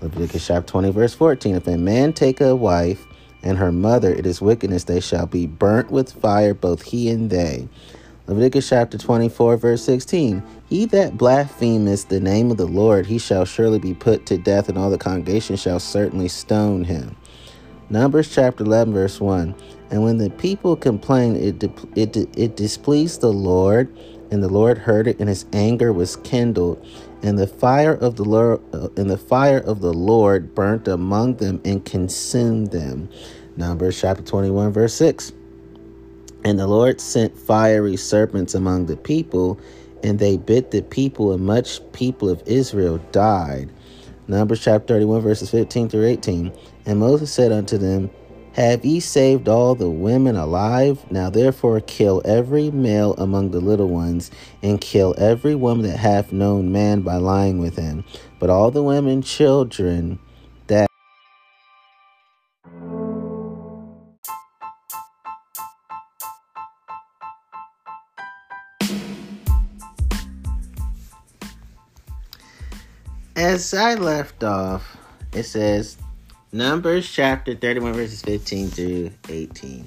[0.00, 1.56] Leviticus chapter 20, verse 14.
[1.56, 3.04] If a man take a wife
[3.42, 7.30] and her mother, it is wickedness, they shall be burnt with fire, both he and
[7.30, 7.68] they.
[8.28, 10.42] Leviticus chapter 24, verse 16.
[10.68, 14.68] He that blasphemeth the name of the Lord, he shall surely be put to death,
[14.68, 17.16] and all the congregation shall certainly stone him.
[17.88, 19.54] Numbers chapter 11, verse 1.
[19.90, 21.62] And when the people complained, it,
[21.96, 23.94] it, it displeased the Lord,
[24.30, 26.84] and the Lord heard it, and his anger was kindled.
[27.22, 31.36] And the fire of the Lord, uh, and the fire of the Lord burnt among
[31.36, 33.08] them and consumed them.
[33.56, 35.32] Numbers chapter 21, verse 6.
[36.44, 39.58] And the Lord sent fiery serpents among the people,
[40.02, 43.70] and they bit the people, and much people of Israel died.
[44.28, 46.52] Numbers chapter 31, verses 15 through 18.
[46.86, 48.10] And Moses said unto them,
[48.56, 51.04] Have ye saved all the women alive?
[51.10, 54.30] Now therefore kill every male among the little ones,
[54.62, 58.02] and kill every woman that hath known man by lying with him.
[58.40, 60.18] But all the women, children,
[60.68, 60.88] that
[73.36, 74.96] as I left off,
[75.34, 75.98] it says
[76.56, 79.86] Numbers chapter 31, verses 15 through 18.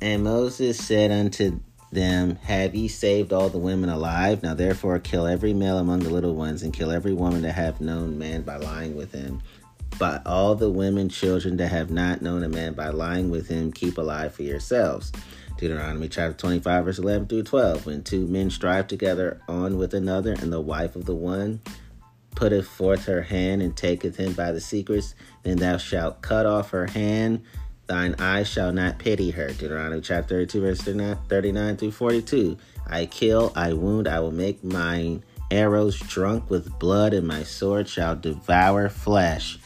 [0.00, 1.58] And Moses said unto
[1.90, 4.44] them, Have ye saved all the women alive?
[4.44, 7.80] Now therefore kill every male among the little ones, and kill every woman that have
[7.80, 9.42] known man by lying with him.
[9.98, 13.72] But all the women, children that have not known a man by lying with him,
[13.72, 15.10] keep alive for yourselves.
[15.58, 17.86] Deuteronomy chapter 25, verse 11 through 12.
[17.86, 21.60] When two men strive together on with another, and the wife of the one
[22.40, 26.70] putteth forth her hand and taketh him by the secrets, then thou shalt cut off
[26.70, 27.42] her hand.
[27.86, 29.48] Thine eye shall not pity her.
[29.48, 32.56] Deuteronomy chapter 32, verse 39 through 42.
[32.86, 37.88] I kill, I wound, I will make mine arrows drunk with blood, and my sword
[37.88, 39.58] shall devour flesh.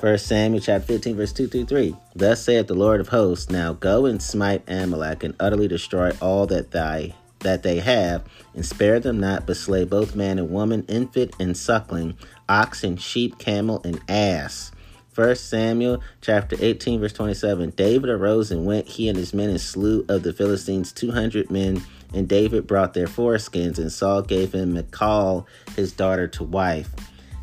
[0.00, 1.96] 1 Samuel chapter 15, verse 2 through 3.
[2.14, 6.46] Thus saith the Lord of hosts, Now go and smite Amalek, and utterly destroy all
[6.48, 8.24] that thy that they have,
[8.54, 12.16] and spare them not, but slay both man and woman, infant and suckling,
[12.48, 14.72] ox and sheep, camel and ass.
[15.16, 17.70] First Samuel chapter 18, verse 27.
[17.70, 21.82] David arose and went, he and his men, and slew of the Philistines 200 men.
[22.12, 26.90] And David brought their foreskins, and Saul gave him Michal, his daughter, to wife.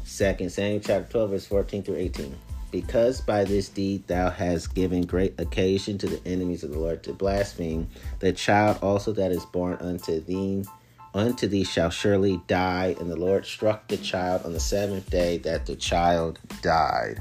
[0.03, 2.35] Second Samuel chapter 12, verse 14 through 18.
[2.69, 7.01] Because by this deed thou hast given great occasion to the enemies of the Lord
[7.05, 7.89] to blaspheme,
[8.19, 10.63] the child also that is born unto thee
[11.15, 12.95] unto thee shall surely die.
[12.99, 17.19] And the Lord struck the child on the seventh day that the child died.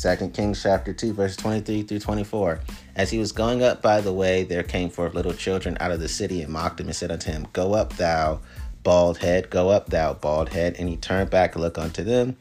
[0.00, 2.60] Second Kings chapter 2, verse 23 through 24.
[2.96, 6.00] As he was going up by the way, there came forth little children out of
[6.00, 8.40] the city and mocked him and said unto him, Go up, thou
[8.82, 10.76] bald head, go up, thou bald head.
[10.78, 12.38] And he turned back and looked unto them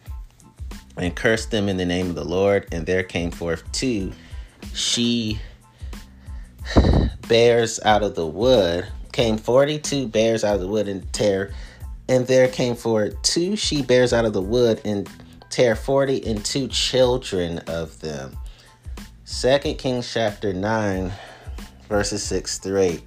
[0.96, 2.66] and cursed them in the name of the Lord.
[2.72, 4.14] And there came forth two
[4.74, 5.42] she
[7.28, 11.54] bears out of the wood, came 42 bears out of the wood and tear.
[12.08, 15.10] And there came forth two she bears out of the wood and
[15.50, 18.38] tear 40 and two children of them.
[19.26, 21.12] Second Kings chapter 9,
[21.88, 23.04] verses 6 through 8.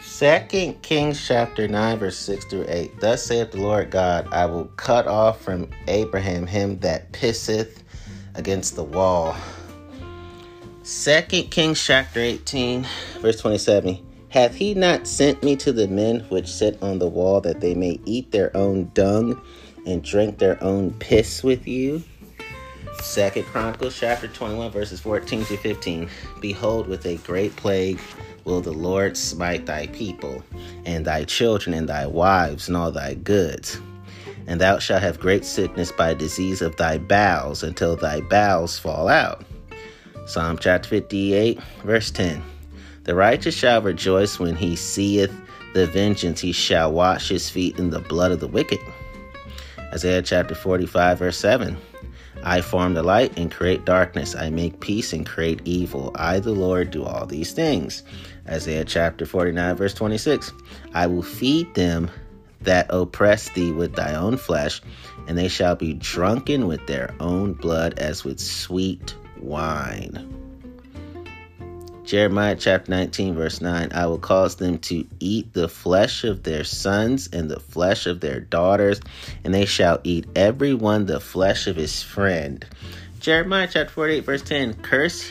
[0.00, 3.00] Second Kings chapter 9, verse 6 through 8.
[3.00, 7.82] Thus saith the Lord God, I will cut off from Abraham him that pisseth
[8.34, 9.36] against the wall.
[10.86, 12.86] Second Kings chapter 18,
[13.20, 14.06] verse 27.
[14.28, 17.74] Hath he not sent me to the men which sit on the wall that they
[17.74, 19.40] may eat their own dung
[19.86, 22.02] and drink their own piss with you?
[23.00, 26.10] Second Chronicles chapter 21, verses 14 to 15.
[26.42, 27.98] Behold, with a great plague
[28.44, 30.44] will the Lord smite thy people,
[30.84, 33.80] and thy children, and thy wives, and all thy goods.
[34.46, 39.08] And thou shalt have great sickness by disease of thy bowels, until thy bowels fall
[39.08, 39.46] out.
[40.26, 42.42] Psalm chapter 58, verse 10.
[43.04, 45.30] The righteous shall rejoice when he seeth
[45.74, 48.78] the vengeance, he shall wash his feet in the blood of the wicked.
[49.92, 51.76] Isaiah chapter 45, verse 7.
[52.42, 54.34] I form the light and create darkness.
[54.34, 56.10] I make peace and create evil.
[56.14, 58.02] I, the Lord, do all these things.
[58.48, 60.52] Isaiah chapter 49, verse 26.
[60.94, 62.10] I will feed them
[62.62, 64.80] that oppress thee with thy own flesh,
[65.28, 69.14] and they shall be drunken with their own blood as with sweet
[69.44, 70.30] wine.
[72.04, 76.62] Jeremiah chapter 19, verse 9 I will cause them to eat the flesh of their
[76.62, 79.00] sons and the flesh of their daughters,
[79.42, 82.64] and they shall eat every one the flesh of his friend.
[83.20, 85.30] Jeremiah chapter 48, verse 10 Curse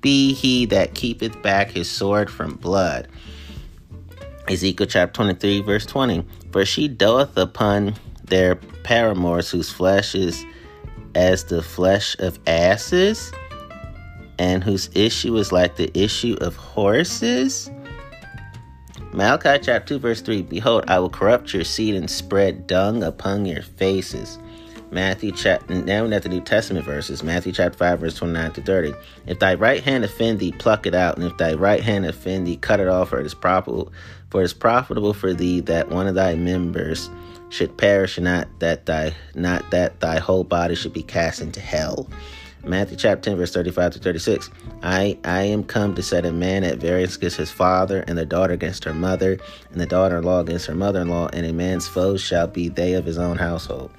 [0.00, 3.08] be he that keepeth back his sword from blood.
[4.48, 10.44] Ezekiel chapter 23, verse 20 For she doeth upon their paramours whose flesh is
[11.16, 13.32] as the flesh of asses
[14.38, 17.70] and whose issue is like the issue of horses?
[19.12, 23.46] Malachi chapter 2, verse 3 Behold, I will corrupt your seed and spread dung upon
[23.46, 24.38] your faces.
[24.96, 28.94] Matthew chapter now at the New Testament verses, Matthew chapter 5, verse 29 to 30.
[29.26, 32.46] If thy right hand offend thee, pluck it out, and if thy right hand offend
[32.46, 33.92] thee, cut it off, for it is profitable
[34.30, 37.10] for it is profitable for thee that one of thy members
[37.50, 41.60] should perish, and not that thy not that thy whole body should be cast into
[41.60, 42.08] hell.
[42.64, 44.50] Matthew chapter 10, verse 35 to 36.
[44.82, 48.24] I, I am come to set a man at variance against his father, and the
[48.24, 49.38] daughter against her mother,
[49.70, 52.46] and the daughter in law against her mother in law, and a man's foes shall
[52.46, 53.90] be they of his own household.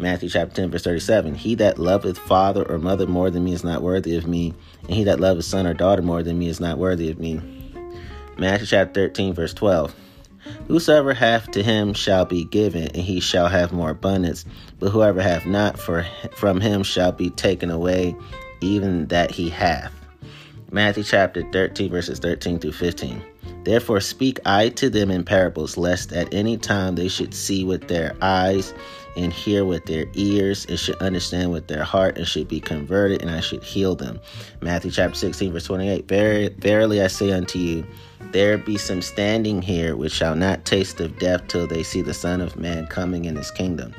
[0.00, 1.34] Matthew chapter 10, verse 37.
[1.34, 4.92] He that loveth father or mother more than me is not worthy of me, and
[4.92, 7.40] he that loveth son or daughter more than me is not worthy of me.
[8.38, 9.94] Matthew chapter 13, verse 12.
[10.68, 14.44] Whosoever hath to him shall be given, and he shall have more abundance.
[14.78, 16.06] But whoever hath not, for
[16.36, 18.14] from him shall be taken away
[18.60, 19.92] even that he hath.
[20.70, 23.22] Matthew chapter 13, verses 13 through 15.
[23.64, 27.88] Therefore speak I to them in parables, lest at any time they should see with
[27.88, 28.72] their eyes
[29.18, 33.20] and hear with their ears and should understand with their heart and should be converted,
[33.20, 34.20] and I should heal them.
[34.60, 36.08] Matthew chapter 16, verse 28.
[36.08, 37.86] Ver- Verily I say unto you,
[38.32, 42.14] there be some standing here which shall not taste of death till they see the
[42.14, 43.94] Son of Man coming in his kingdom.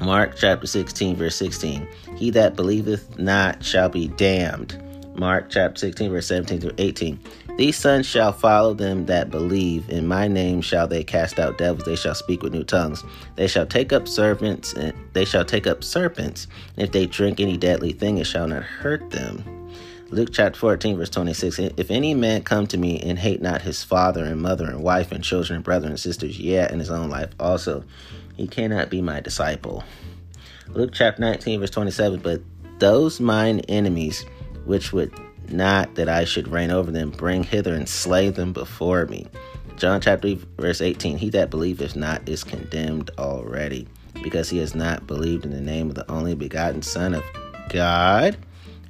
[0.00, 1.86] Mark chapter 16, verse 16.
[2.16, 4.80] He that believeth not shall be damned.
[5.16, 7.20] Mark chapter 16, verse 17 through 18.
[7.56, 9.88] These sons shall follow them that believe.
[9.90, 11.84] In my name shall they cast out devils.
[11.84, 13.04] They shall speak with new tongues.
[13.36, 14.72] They shall take up serpents.
[14.72, 16.46] And they shall take up serpents.
[16.76, 19.68] And if they drink any deadly thing, it shall not hurt them.
[20.08, 21.58] Luke chapter 14, verse 26.
[21.76, 25.12] If any man come to me and hate not his father and mother and wife
[25.12, 27.84] and children and brethren and sisters, yet in his own life also,
[28.36, 29.84] he cannot be my disciple.
[30.68, 32.20] Luke chapter 19, verse 27.
[32.20, 32.40] But
[32.78, 34.24] those mine enemies,
[34.64, 35.12] which would
[35.52, 39.26] not that I should reign over them, bring hither and slay them before me.
[39.76, 41.18] John chapter 3, verse 18.
[41.18, 43.88] He that believeth not is condemned already,
[44.22, 47.24] because he has not believed in the name of the only begotten Son of
[47.68, 48.36] God.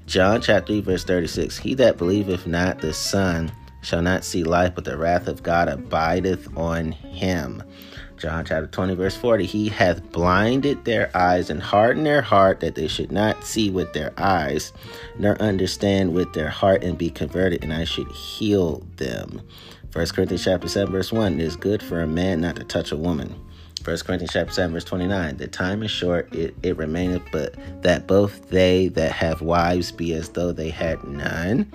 [0.06, 3.52] John chapter 3, verse 36 He that believeth not the Son
[3.82, 7.62] shall not see life, but the wrath of God abideth on him.
[8.22, 12.76] John chapter 20, verse 40, he hath blinded their eyes and hardened their heart that
[12.76, 14.72] they should not see with their eyes,
[15.18, 19.42] nor understand with their heart and be converted, and I should heal them.
[19.92, 22.92] 1 Corinthians chapter 7, verse 1, it is good for a man not to touch
[22.92, 23.34] a woman.
[23.82, 28.06] 1 Corinthians chapter 7, verse 29, the time is short, it, it remaineth, but that
[28.06, 31.68] both they that have wives be as though they had none.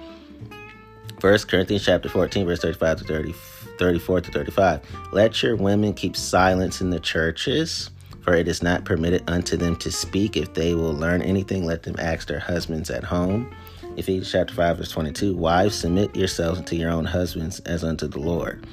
[1.19, 3.35] 1 Corinthians chapter 14, verse 35 to 30.
[3.77, 4.81] 34 to 35.
[5.11, 7.91] Let your women keep silence in the churches,
[8.21, 10.35] for it is not permitted unto them to speak.
[10.35, 13.53] If they will learn anything, let them ask their husbands at home.
[13.95, 15.35] Ephesians chapter 5, verse 22.
[15.35, 18.65] Wives, submit yourselves unto your own husbands as unto the Lord.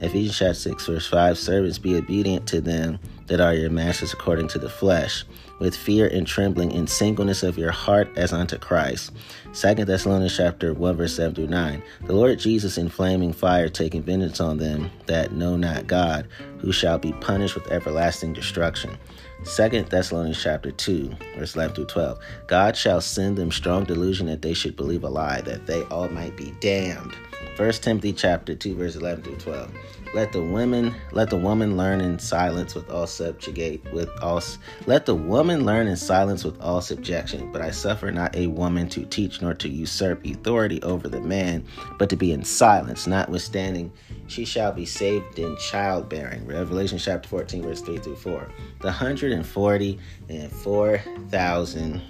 [0.00, 1.38] Ephesians chapter 6, verse 5.
[1.38, 5.24] Servants, be obedient to them that are your masters according to the flesh
[5.58, 9.12] with fear and trembling in singleness of your heart as unto Christ.
[9.54, 11.82] 2 Thessalonians chapter 1 verse 7 through 9.
[12.06, 16.28] The Lord Jesus in flaming fire taking vengeance on them that know not God,
[16.58, 18.96] who shall be punished with everlasting destruction.
[19.44, 22.18] 2 Thessalonians chapter 2 verse 11 through 12.
[22.46, 26.08] God shall send them strong delusion that they should believe a lie, that they all
[26.08, 27.14] might be damned.
[27.56, 29.70] 1 Timothy chapter 2 verse 11 through 12.
[30.14, 34.40] Let the women let the woman learn in silence with all subjugate with all
[34.86, 37.52] let the woman learn in silence with all subjection.
[37.52, 41.64] But I suffer not a woman to teach nor to usurp authority over the man,
[41.98, 43.92] but to be in silence, notwithstanding
[44.28, 46.46] she shall be saved in childbearing.
[46.46, 48.48] Revelation chapter 14, verse 3 through 4.
[48.80, 49.98] The hundred and forty
[50.28, 50.98] and four
[51.28, 52.02] thousand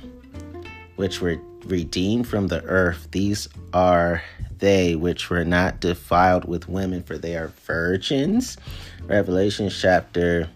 [0.99, 4.21] which were redeemed from the earth, these are
[4.59, 8.57] they which were not defiled with women, for they are virgins.
[9.07, 10.49] Revelation chapter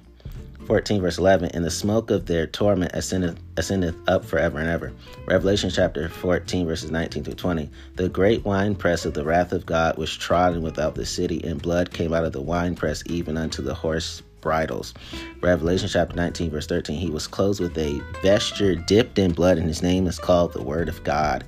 [0.66, 4.92] 14, verse 11, and the smoke of their torment ascendeth, ascendeth up forever and ever.
[5.26, 7.68] Revelation chapter 14, verses 19 through 20.
[7.96, 11.92] The great winepress of the wrath of God was trodden without the city, and blood
[11.92, 14.94] came out of the winepress even unto the horse bridles.
[15.40, 16.98] Revelation chapter 19, verse 13.
[16.98, 20.62] He was clothed with a vesture dipped in blood, and his name is called the
[20.62, 21.44] Word of God.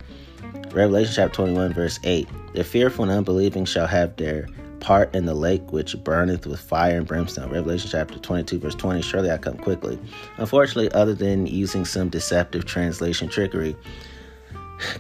[0.73, 2.29] Revelation chapter 21, verse 8.
[2.55, 4.47] The fearful and unbelieving shall have their
[4.79, 7.51] part in the lake which burneth with fire and brimstone.
[7.51, 9.03] Revelation chapter 22, verse 20.
[9.03, 9.99] Surely I come quickly.
[10.37, 13.77] Unfortunately, other than using some deceptive translation trickery,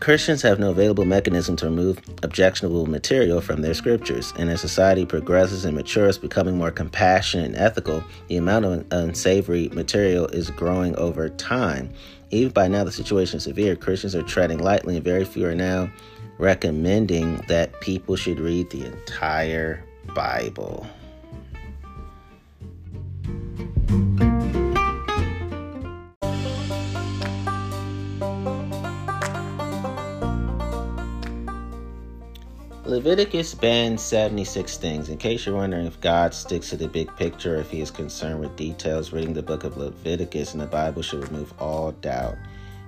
[0.00, 5.04] Christians have no available mechanism to remove objectionable material from their scriptures, and as society
[5.04, 10.96] progresses and matures, becoming more compassionate and ethical, the amount of unsavory material is growing
[10.96, 11.90] over time.
[12.30, 13.76] Even by now, the situation is severe.
[13.76, 15.90] Christians are treading lightly, and very few are now
[16.38, 19.84] recommending that people should read the entire
[20.14, 20.86] Bible.
[32.86, 35.08] Leviticus bans 76 things.
[35.08, 38.40] In case you're wondering if God sticks to the big picture, if he is concerned
[38.40, 42.36] with details, reading the book of Leviticus in the Bible should remove all doubt.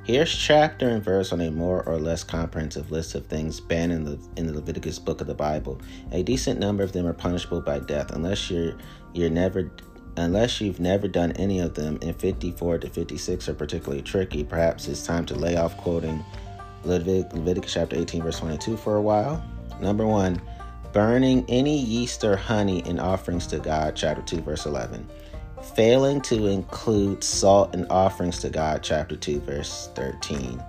[0.06, 4.04] Here's chapter and verse on a more or less comprehensive list of things banned in
[4.04, 5.80] the in the Leviticus book of the Bible.
[6.12, 8.74] A decent number of them are punishable by death unless you're
[9.14, 9.70] you're never
[10.16, 14.88] unless you've never done any of them and 54 to 56 are particularly tricky perhaps
[14.88, 16.24] it's time to lay off quoting
[16.84, 19.44] Levit- leviticus chapter 18 verse 22 for a while
[19.80, 20.40] Number one,
[20.92, 25.08] burning any yeast or honey in offerings to God, chapter 2, verse 11.
[25.76, 30.64] Failing to include salt in offerings to God, chapter 2, verse 13.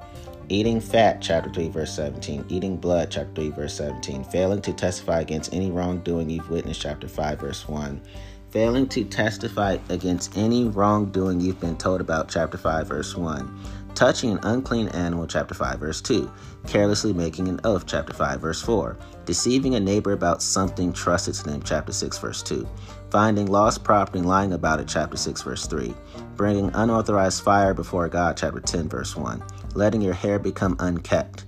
[0.49, 2.43] Eating fat, chapter 3, verse 17.
[2.49, 4.25] Eating blood, chapter 3, verse 17.
[4.25, 8.01] Failing to testify against any wrongdoing you've witnessed, chapter 5, verse 1.
[8.49, 13.57] Failing to testify against any wrongdoing you've been told about, chapter 5, verse 1
[13.97, 16.31] touching an unclean animal, chapter 5, verse 2,
[16.67, 18.95] carelessly making an oath, chapter 5, verse 4,
[19.25, 22.69] deceiving a neighbor about something trusted to them, chapter 6, verse 2,
[23.09, 25.95] finding lost property and lying about it, chapter 6, verse 3,
[26.35, 29.41] bringing unauthorized fire before God, chapter 10, verse 1,
[29.73, 31.45] letting your hair become unkept,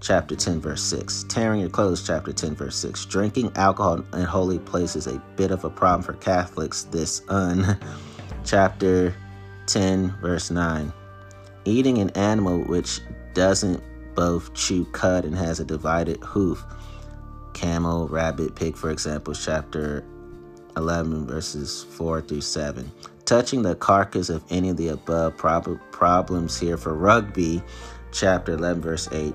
[0.00, 4.58] chapter 10, verse 6, tearing your clothes, chapter 10, verse 6, drinking alcohol in holy
[4.58, 7.78] places, a bit of a problem for Catholics, this un,
[8.44, 9.14] chapter
[9.66, 10.92] 10, verse 9
[11.64, 13.00] Eating an animal which
[13.32, 13.82] doesn't
[14.14, 16.62] both chew cud and has a divided hoof.
[17.54, 20.04] Camel, rabbit, pig, for example, chapter
[20.76, 22.90] 11, verses 4 through 7.
[23.24, 27.62] Touching the carcass of any of the above prob- problems here for rugby,
[28.12, 29.34] chapter 11, verse 8.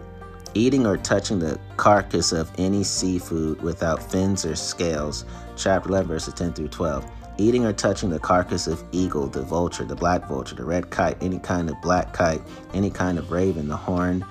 [0.53, 5.25] Eating or touching the carcass of any seafood without fins or scales,
[5.55, 9.85] chapter 11, verses 10 through 12 eating or touching the carcass of eagle, the vulture,
[9.85, 12.41] the black vulture, the red kite, any kind of black kite,
[12.73, 14.23] any kind of raven, the horned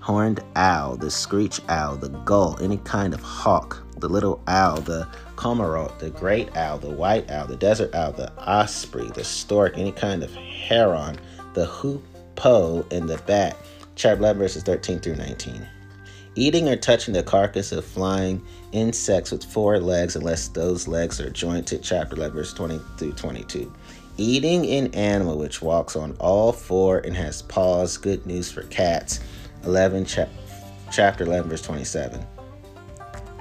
[0.00, 5.06] horned owl, the screech owl, the gull, any kind of hawk, the little owl, the
[5.34, 9.90] cormorant, the great owl, the white owl, the desert owl, the osprey, the stork, any
[9.90, 11.18] kind of heron,
[11.54, 13.56] the hoopoe, and the bat.
[13.96, 15.66] Chapter 11, verses 13 through 19.
[16.36, 18.40] Eating or touching the carcass of flying
[18.72, 21.82] insects with four legs, unless those legs are jointed.
[21.82, 23.72] Chapter 11, verse 20 through 22.
[24.18, 27.96] Eating an animal which walks on all four and has paws.
[27.96, 29.20] Good news for cats.
[29.64, 30.28] 11, cha-
[30.90, 32.24] chapter 11, verse 27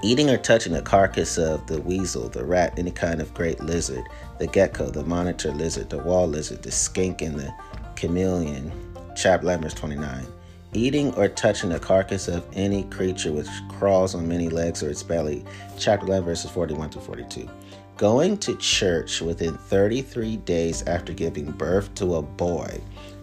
[0.03, 4.03] Eating or touching the carcass of the weasel, the rat, any kind of great lizard,
[4.37, 7.51] the gecko, the monitor lizard, the wall lizard, the skink, and the
[7.95, 8.71] chameleon.
[9.15, 10.27] Chapter 11, verse 29.
[10.75, 15.03] Eating or touching the carcass of any creature which crawls on many legs or its
[15.03, 15.45] belly.
[15.79, 17.49] Chapter 11, verses 41 to 42.
[17.95, 22.81] Going to church within 33 days after giving birth to a boy.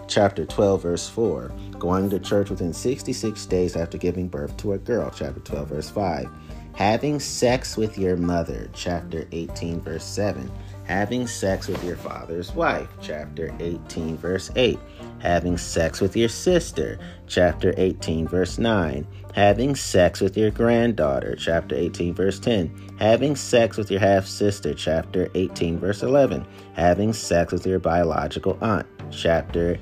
[0.08, 1.52] Chapter 12, verse 4.
[1.78, 5.12] Going to church within 66 days after giving birth to a girl.
[5.14, 6.30] Chapter 12, verse 5
[6.74, 10.50] Having sex with your mother, chapter 18, verse 7.
[10.84, 14.78] Having sex with your father's wife, chapter 18, verse 8.
[15.22, 19.06] Having sex with your sister, chapter 18, verse 9.
[19.34, 22.96] Having sex with your granddaughter, chapter 18, verse 10.
[22.98, 26.44] Having sex with your half sister, chapter 18, verse 11.
[26.74, 29.78] Having sex with your biological aunt, chapter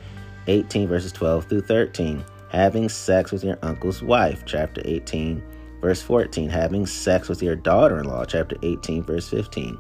[0.47, 2.25] 18, verses 12 through 13.
[2.51, 5.43] Having sex with your uncle's wife, chapter 18,
[5.81, 9.79] Verse 14, having sex with your daughter in law, chapter 18, verse 15.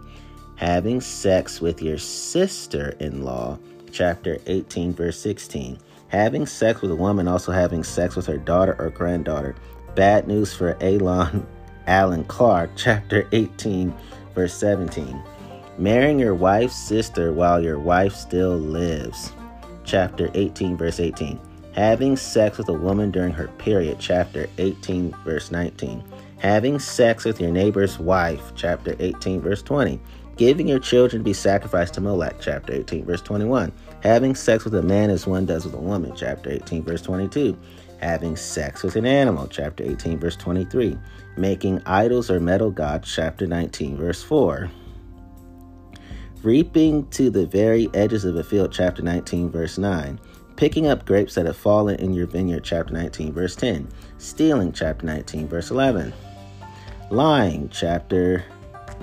[0.57, 3.59] Having sex with your sister in law,
[3.93, 5.79] chapter 18, verse 16.
[6.09, 9.55] Having sex with a woman, also having sex with her daughter or granddaughter.
[9.95, 11.47] Bad news for Elon
[11.87, 13.95] Alan Clark, chapter 18,
[14.35, 15.23] verse 17.
[15.79, 19.33] Marrying your wife's sister while your wife still lives,
[19.85, 21.41] chapter 18, verse 18
[21.73, 26.03] having sex with a woman during her period, chapter 18, verse 19,
[26.39, 30.01] having sex with your neighbor's wife, chapter 18, verse 20,
[30.37, 34.75] giving your children to be sacrificed to Molech, chapter 18, verse 21, having sex with
[34.75, 37.57] a man as one does with a woman, chapter 18, verse 22,
[38.01, 40.97] having sex with an animal, chapter 18, verse 23,
[41.37, 44.71] making idols or metal gods, chapter 19, verse 4.
[46.43, 50.19] Reaping to the very edges of a field, chapter 19, verse 9
[50.61, 53.89] Picking up grapes that have fallen in your vineyard, chapter 19, verse 10.
[54.19, 56.13] Stealing, chapter 19, verse 11.
[57.11, 58.45] Lying, chapter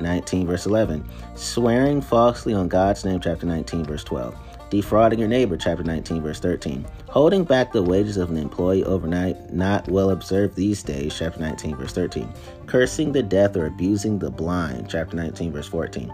[0.01, 1.07] 19, verse 11.
[1.35, 4.35] Swearing falsely on God's name, chapter 19, verse 12.
[4.69, 6.85] Defrauding your neighbor, chapter 19, verse 13.
[7.07, 11.75] Holding back the wages of an employee overnight, not well observed these days, chapter 19,
[11.75, 12.31] verse 13.
[12.65, 16.11] Cursing the deaf or abusing the blind, chapter 19, verse 14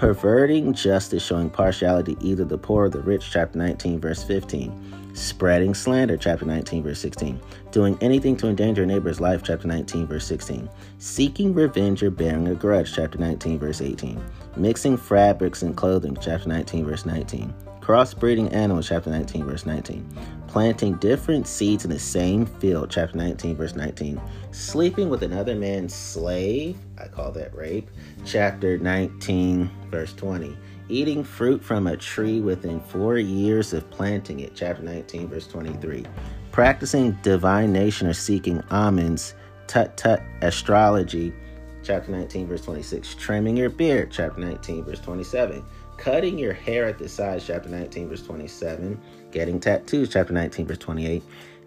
[0.00, 4.99] perverting justice, showing partiality either the poor or the rich, chapter 19, verse 15.
[5.12, 7.40] Spreading slander, chapter 19, verse 16.
[7.70, 10.68] Doing anything to endanger a neighbor's life, chapter 19, verse 16.
[10.98, 14.22] Seeking revenge or bearing a grudge, chapter 19, verse 18.
[14.56, 17.54] Mixing fabrics and clothing, chapter 19, verse 19
[17.90, 20.06] crossbreeding animals, chapter 19, verse 19.
[20.46, 24.20] Planting different seeds in the same field, chapter 19, verse 19.
[24.52, 27.90] Sleeping with another man's slave, I call that rape,
[28.24, 30.56] chapter 19, verse 20.
[30.90, 36.04] Eating fruit from a tree within four years of planting it, chapter 19, verse 23.
[36.50, 39.34] Practicing divination or seeking omens,
[39.68, 41.32] tut tut astrology,
[41.84, 43.14] chapter 19, verse 26.
[43.14, 45.64] Trimming your beard, chapter 19, verse 27
[46.00, 48.98] cutting your hair at the sides, chapter 19, verse 27,
[49.32, 51.22] getting tattoos, chapter 19, verse 28,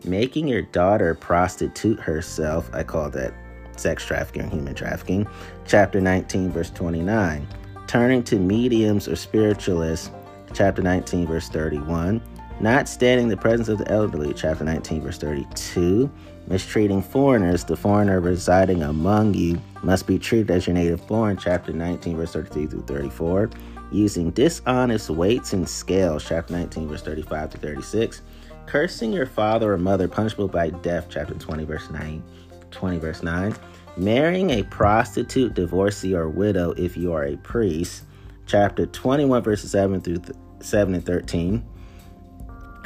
[0.06, 3.32] making your daughter prostitute herself, I call that
[3.78, 5.28] sex trafficking or human trafficking,
[5.68, 7.48] chapter 19, verse 29,
[7.94, 10.10] turning to mediums or spiritualists,
[10.52, 12.20] chapter 19, verse 31,
[12.60, 16.10] not standing the presence of the elderly, chapter 19, verse 32,
[16.48, 21.72] mistreating foreigners, the foreigner residing among you must be treated as your native born, chapter
[21.72, 23.52] 19, verse 33 through 34
[23.91, 28.24] using dishonest weights and scales, chapter 19, verse 35 to 36,
[28.65, 32.24] cursing your father or mother, punishable by death, chapter 20, verse 9,
[32.72, 33.56] 20, verse 9,
[33.98, 38.03] marrying a prostitute, divorcee, or widow if you are a priest,
[38.45, 41.64] chapter 21, verses 7 through th- 7 and 13,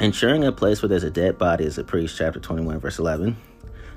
[0.00, 3.36] ensuring a place where there's a dead body as a priest, chapter 21, verse 11,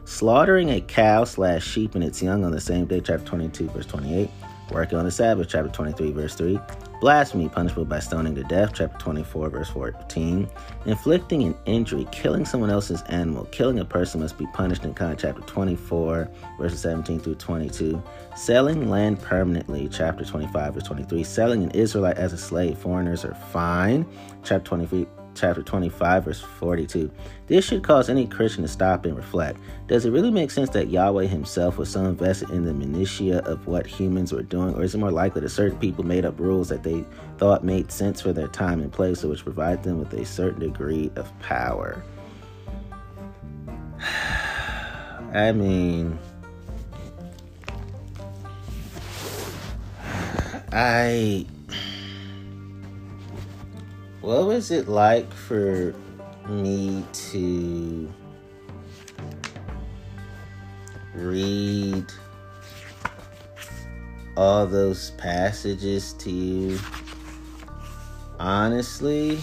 [0.05, 3.85] slaughtering a cow slash sheep and its young on the same day, chapter 22, verse
[3.85, 4.29] 28,
[4.71, 6.59] working on the Sabbath, chapter 23, verse 3,
[7.02, 10.48] blasphemy, punishable by stoning to death, chapter 24, verse 14,
[10.86, 15.18] inflicting an injury, killing someone else's animal, killing a person must be punished in kind,
[15.19, 16.30] chapter 24,
[16.60, 18.02] verses 17 through 22,
[18.38, 23.36] selling land permanently, chapter 25, verse 23, selling an Israelite as a slave, foreigners are
[23.52, 24.06] fine,
[24.44, 27.11] chapter 23, chapter 25, verse 42.
[27.47, 29.59] This should cause any Christian to stop and reflect.
[29.87, 33.67] Does it really make sense that Yahweh himself was so invested in the minutiae of
[33.67, 36.69] what humans were doing, or is it more likely that certain people made up rules
[36.69, 37.05] that they
[37.37, 41.11] thought made sense for their time and place, which provide them with a certain degree
[41.15, 42.03] of power?
[45.33, 46.17] I mean,
[50.71, 51.45] I
[54.22, 55.95] what was it like for
[56.48, 58.07] me to
[61.15, 62.06] read
[64.38, 66.77] all those passages to you?
[68.39, 69.39] Honestly,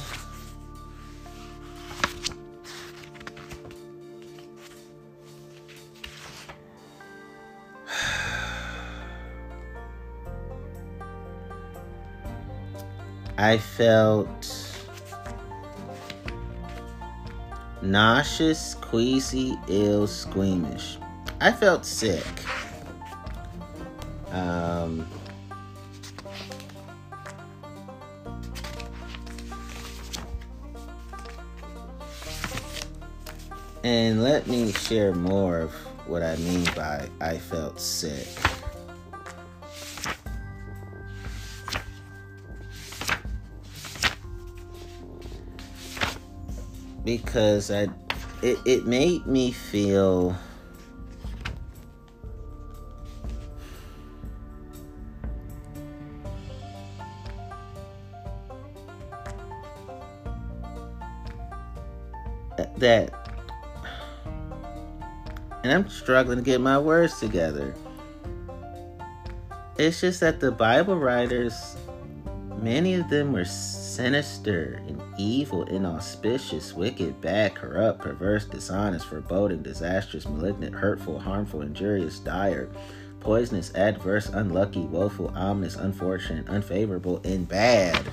[13.38, 14.37] I felt
[17.90, 20.98] nauseous, queasy, ill, squeamish.
[21.40, 22.24] I felt sick.
[24.30, 25.06] Um,
[33.82, 35.72] and let me share more of
[36.06, 38.47] what I mean by I felt sick.
[47.08, 47.88] Because I
[48.42, 50.36] it, it made me feel
[62.76, 63.14] that
[65.64, 67.74] and I'm struggling to get my words together.
[69.78, 71.78] It's just that the Bible writers
[72.60, 80.26] many of them were sinister and evil, inauspicious, wicked, bad, corrupt, perverse, dishonest, foreboding, disastrous,
[80.26, 82.68] malignant, hurtful, harmful, injurious, dire,
[83.20, 88.06] poisonous, adverse, unlucky, woeful, ominous, unfortunate, unfavorable, and bad.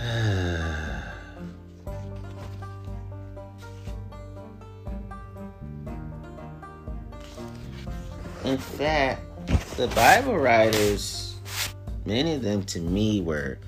[8.44, 9.20] In fact,
[9.76, 11.30] the Bible writers
[12.06, 13.58] Many of them to me were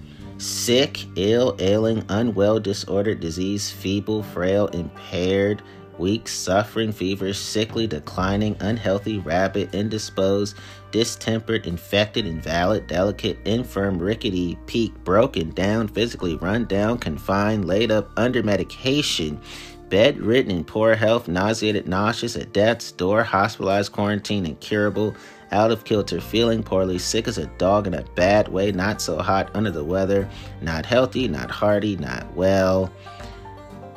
[0.42, 5.62] sick, ill, ailing, unwell, disordered, diseased, feeble, frail, impaired,
[5.98, 10.56] weak, suffering, feverish, sickly, declining, unhealthy, rabid, indisposed,
[10.90, 18.10] distempered, infected, invalid, delicate, infirm, rickety, peak, broken down, physically run down, confined, laid up,
[18.16, 19.40] under medication,
[19.88, 25.14] bedridden in poor health, nauseated, nauseous, at death's door, hospitalized, quarantined, incurable,
[25.52, 29.18] out of kilter, feeling poorly, sick as a dog in a bad way, not so
[29.18, 30.28] hot, under the weather,
[30.60, 32.92] not healthy, not hearty, not well.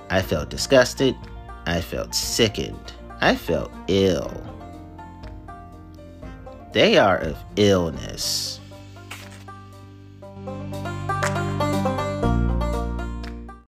[0.10, 1.15] I felt disgusted.
[1.65, 2.94] I felt sickened.
[3.22, 4.44] I felt ill.
[6.73, 8.60] They are of illness.